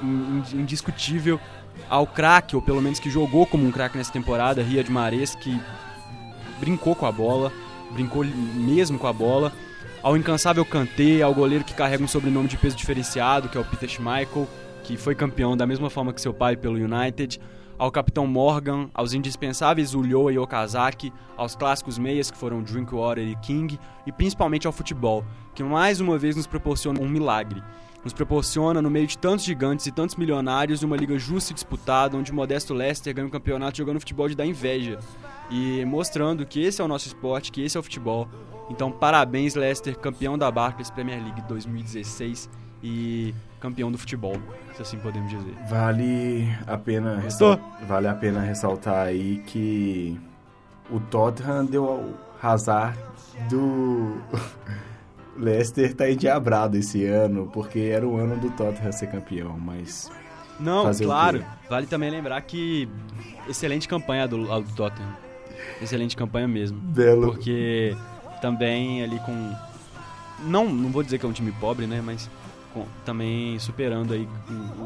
[0.00, 1.40] in- in- indiscutível
[1.88, 5.60] ao craque, ou pelo menos que jogou como um craque nessa temporada, Riyad Mahrez, que
[6.60, 7.50] brincou com a bola,
[7.92, 9.52] brincou mesmo com a bola,
[10.02, 13.64] ao incansável Kanté, ao goleiro que carrega um sobrenome de peso diferenciado, que é o
[13.64, 14.48] Peter Schmeichel,
[14.82, 17.40] que foi campeão da mesma forma que seu pai pelo United,
[17.78, 23.36] ao capitão Morgan, aos indispensáveis Ulloa e Okazaki, aos clássicos meias que foram Drinkwater e
[23.36, 25.24] King, e principalmente ao futebol,
[25.54, 27.62] que mais uma vez nos proporciona um milagre.
[28.02, 32.16] Nos proporciona, no meio de tantos gigantes e tantos milionários, uma liga justa e disputada,
[32.16, 34.98] onde o modesto Leicester ganha um campeonato jogando futebol de dar inveja.
[35.50, 38.26] E mostrando que esse é o nosso esporte, que esse é o futebol.
[38.70, 42.48] Então, parabéns, Leicester, campeão da Barclays Premier League 2016
[42.82, 44.36] e campeão do futebol,
[44.74, 45.54] se assim podemos dizer.
[45.68, 50.18] Vale a pena ressal- vale a pena ressaltar aí que
[50.90, 52.04] o Tottenham deu ao
[52.42, 52.96] Hazard
[53.50, 54.16] do
[55.40, 60.10] Leicester tá endiabrado esse ano, porque era o ano do Tottenham ser campeão, mas
[60.58, 61.44] Não, claro.
[61.68, 62.88] Vale também lembrar que
[63.48, 65.08] excelente campanha do, a do Tottenham.
[65.80, 66.78] Excelente campanha mesmo.
[66.78, 67.96] belo Porque
[68.40, 69.52] também ali com.
[70.44, 72.02] Não, não vou dizer que é um time pobre, né?
[72.04, 72.28] Mas
[72.72, 74.26] com- também superando aí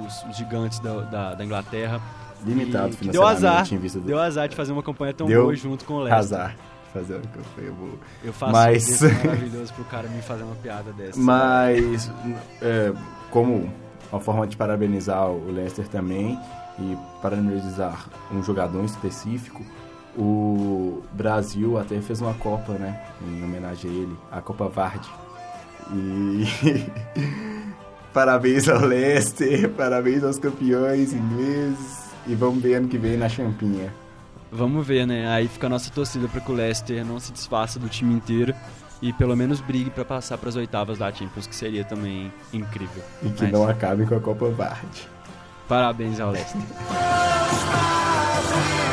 [0.04, 2.00] os, os gigantes da, da, da Inglaterra.
[2.44, 3.72] limitado E financeiramente deu azar.
[3.74, 6.02] em vista do Deu azar de fazer uma campanha tão Deu boa junto com o
[6.02, 6.18] Leicester.
[6.38, 6.56] Hazard
[6.94, 7.98] fazer uma campanha boa.
[8.24, 11.18] Eu faço Mas- isso maravilhoso pro cara me fazer uma piada dessa.
[11.20, 12.10] Mas,
[12.62, 12.92] é,
[13.30, 13.70] como
[14.10, 16.38] uma forma de parabenizar o Leicester também
[16.78, 19.60] e parabenizar um jogador em específico,
[20.16, 25.04] o Brasil até fez uma Copa, né, em homenagem a ele, a Copa Vard.
[25.92, 26.44] E
[28.14, 33.92] parabéns ao Leicester, parabéns aos campeões ingleses e vamos ver ano que vem na Champinha.
[34.54, 35.28] Vamos ver, né?
[35.28, 38.54] Aí fica a nossa torcida para que o Leicester não se desfaça do time inteiro
[39.02, 43.02] e pelo menos brigue para passar para as oitavas da Champions, que seria também incrível.
[43.20, 45.08] E que Mas não acabe com a Copa Vard.
[45.66, 46.60] Parabéns ao Leicester.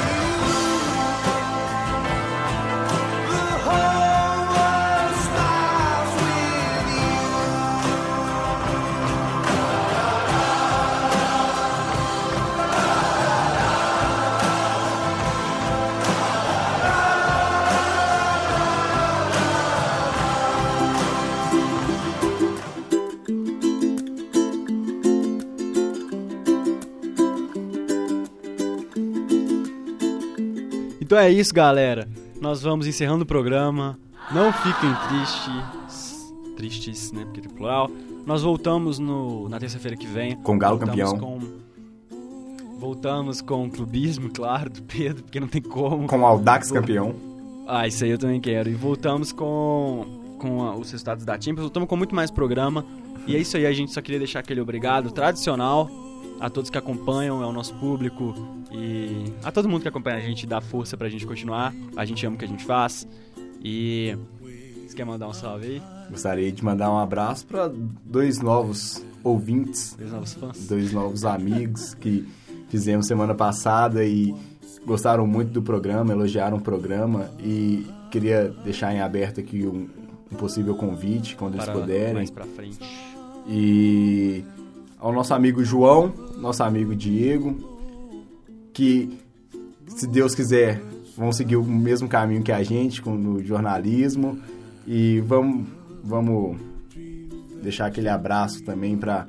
[31.12, 32.08] Então é isso, galera.
[32.40, 34.00] Nós vamos encerrando o programa.
[34.32, 36.34] Não fiquem tristes.
[36.56, 37.26] Tristes, né?
[37.26, 37.92] Porque tem plural.
[38.26, 40.38] Nós voltamos no, na terça-feira que vem.
[40.38, 41.20] Com o Galo Voltamos campeão.
[41.20, 46.08] Com, voltamos com o clubismo, claro, do Pedro, porque não tem como.
[46.08, 47.14] Com o Audax campeão.
[47.68, 48.70] Ah, isso aí eu também quero.
[48.70, 50.06] E voltamos com,
[50.40, 51.64] com a- os resultados da Champions.
[51.64, 52.86] Voltamos com muito mais programa.
[53.28, 55.92] E é isso aí, a gente só queria deixar aquele obrigado tradicional
[56.40, 58.34] a todos que acompanham, ao nosso público
[58.72, 61.74] e a todo mundo que acompanha a gente, dá força pra gente continuar.
[61.96, 63.08] A gente ama o que a gente faz.
[63.64, 64.18] E.
[64.88, 65.82] Você quer mandar um salve aí?
[66.10, 67.72] Gostaria de mandar um abraço para
[68.04, 70.68] dois novos ouvintes, Dois novos fãs?
[70.68, 72.28] dois novos amigos que
[72.68, 74.36] fizemos semana passada e
[74.86, 79.88] gostaram muito do programa, elogiaram o programa e queria deixar em aberto aqui um,
[80.30, 82.14] um possível convite quando eles Para puderem.
[82.16, 82.80] mais pra frente.
[83.48, 84.44] E
[85.02, 87.56] ao nosso amigo João, nosso amigo Diego,
[88.74, 89.18] que
[89.88, 90.82] se Deus quiser
[91.18, 94.40] vão seguir o mesmo caminho que a gente com, no jornalismo
[94.88, 95.68] e vamos
[96.04, 96.58] vamos
[97.62, 99.28] deixar aquele abraço também para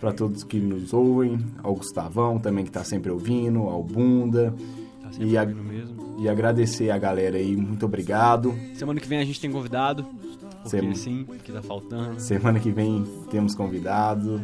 [0.00, 4.54] para todos que nos ouvem, ao Gustavão também que está sempre ouvindo, ao Bunda
[5.02, 6.16] Tá sempre E a- mesmo.
[6.18, 8.54] e agradecer a galera aí, muito obrigado.
[8.74, 10.04] Semana que vem a gente tem convidado.
[10.62, 12.18] Porque Sem- sim, porque tá faltando.
[12.20, 14.40] Semana que vem temos convidado.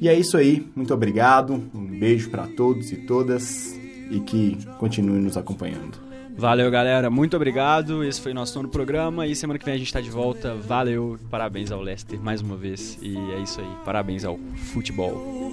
[0.00, 1.62] E é isso aí, muito obrigado.
[1.74, 3.78] Um beijo para todos e todas
[4.10, 6.10] e que continuem nos acompanhando.
[6.36, 7.10] Valeu, galera.
[7.10, 8.02] Muito obrigado.
[8.02, 9.26] Esse foi nosso nono programa.
[9.26, 10.54] E semana que vem a gente tá de volta.
[10.54, 11.18] Valeu.
[11.30, 12.98] Parabéns ao Leicester mais uma vez.
[13.02, 13.68] E é isso aí.
[13.84, 14.38] Parabéns ao
[14.72, 15.52] futebol.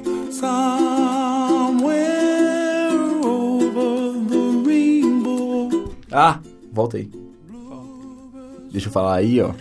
[6.09, 6.39] Ah,
[6.71, 7.09] volta aí.
[8.71, 9.51] Deixa eu falar aí, ó.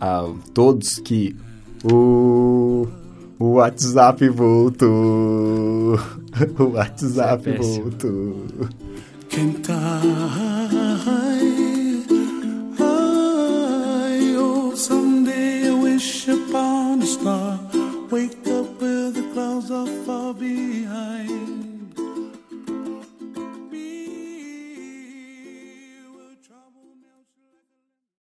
[0.00, 1.36] A todos que
[1.84, 2.88] o,
[3.38, 5.98] o WhatsApp voltou.
[6.58, 8.36] O WhatsApp Isso é voltou.
[9.30, 11.37] Can't I?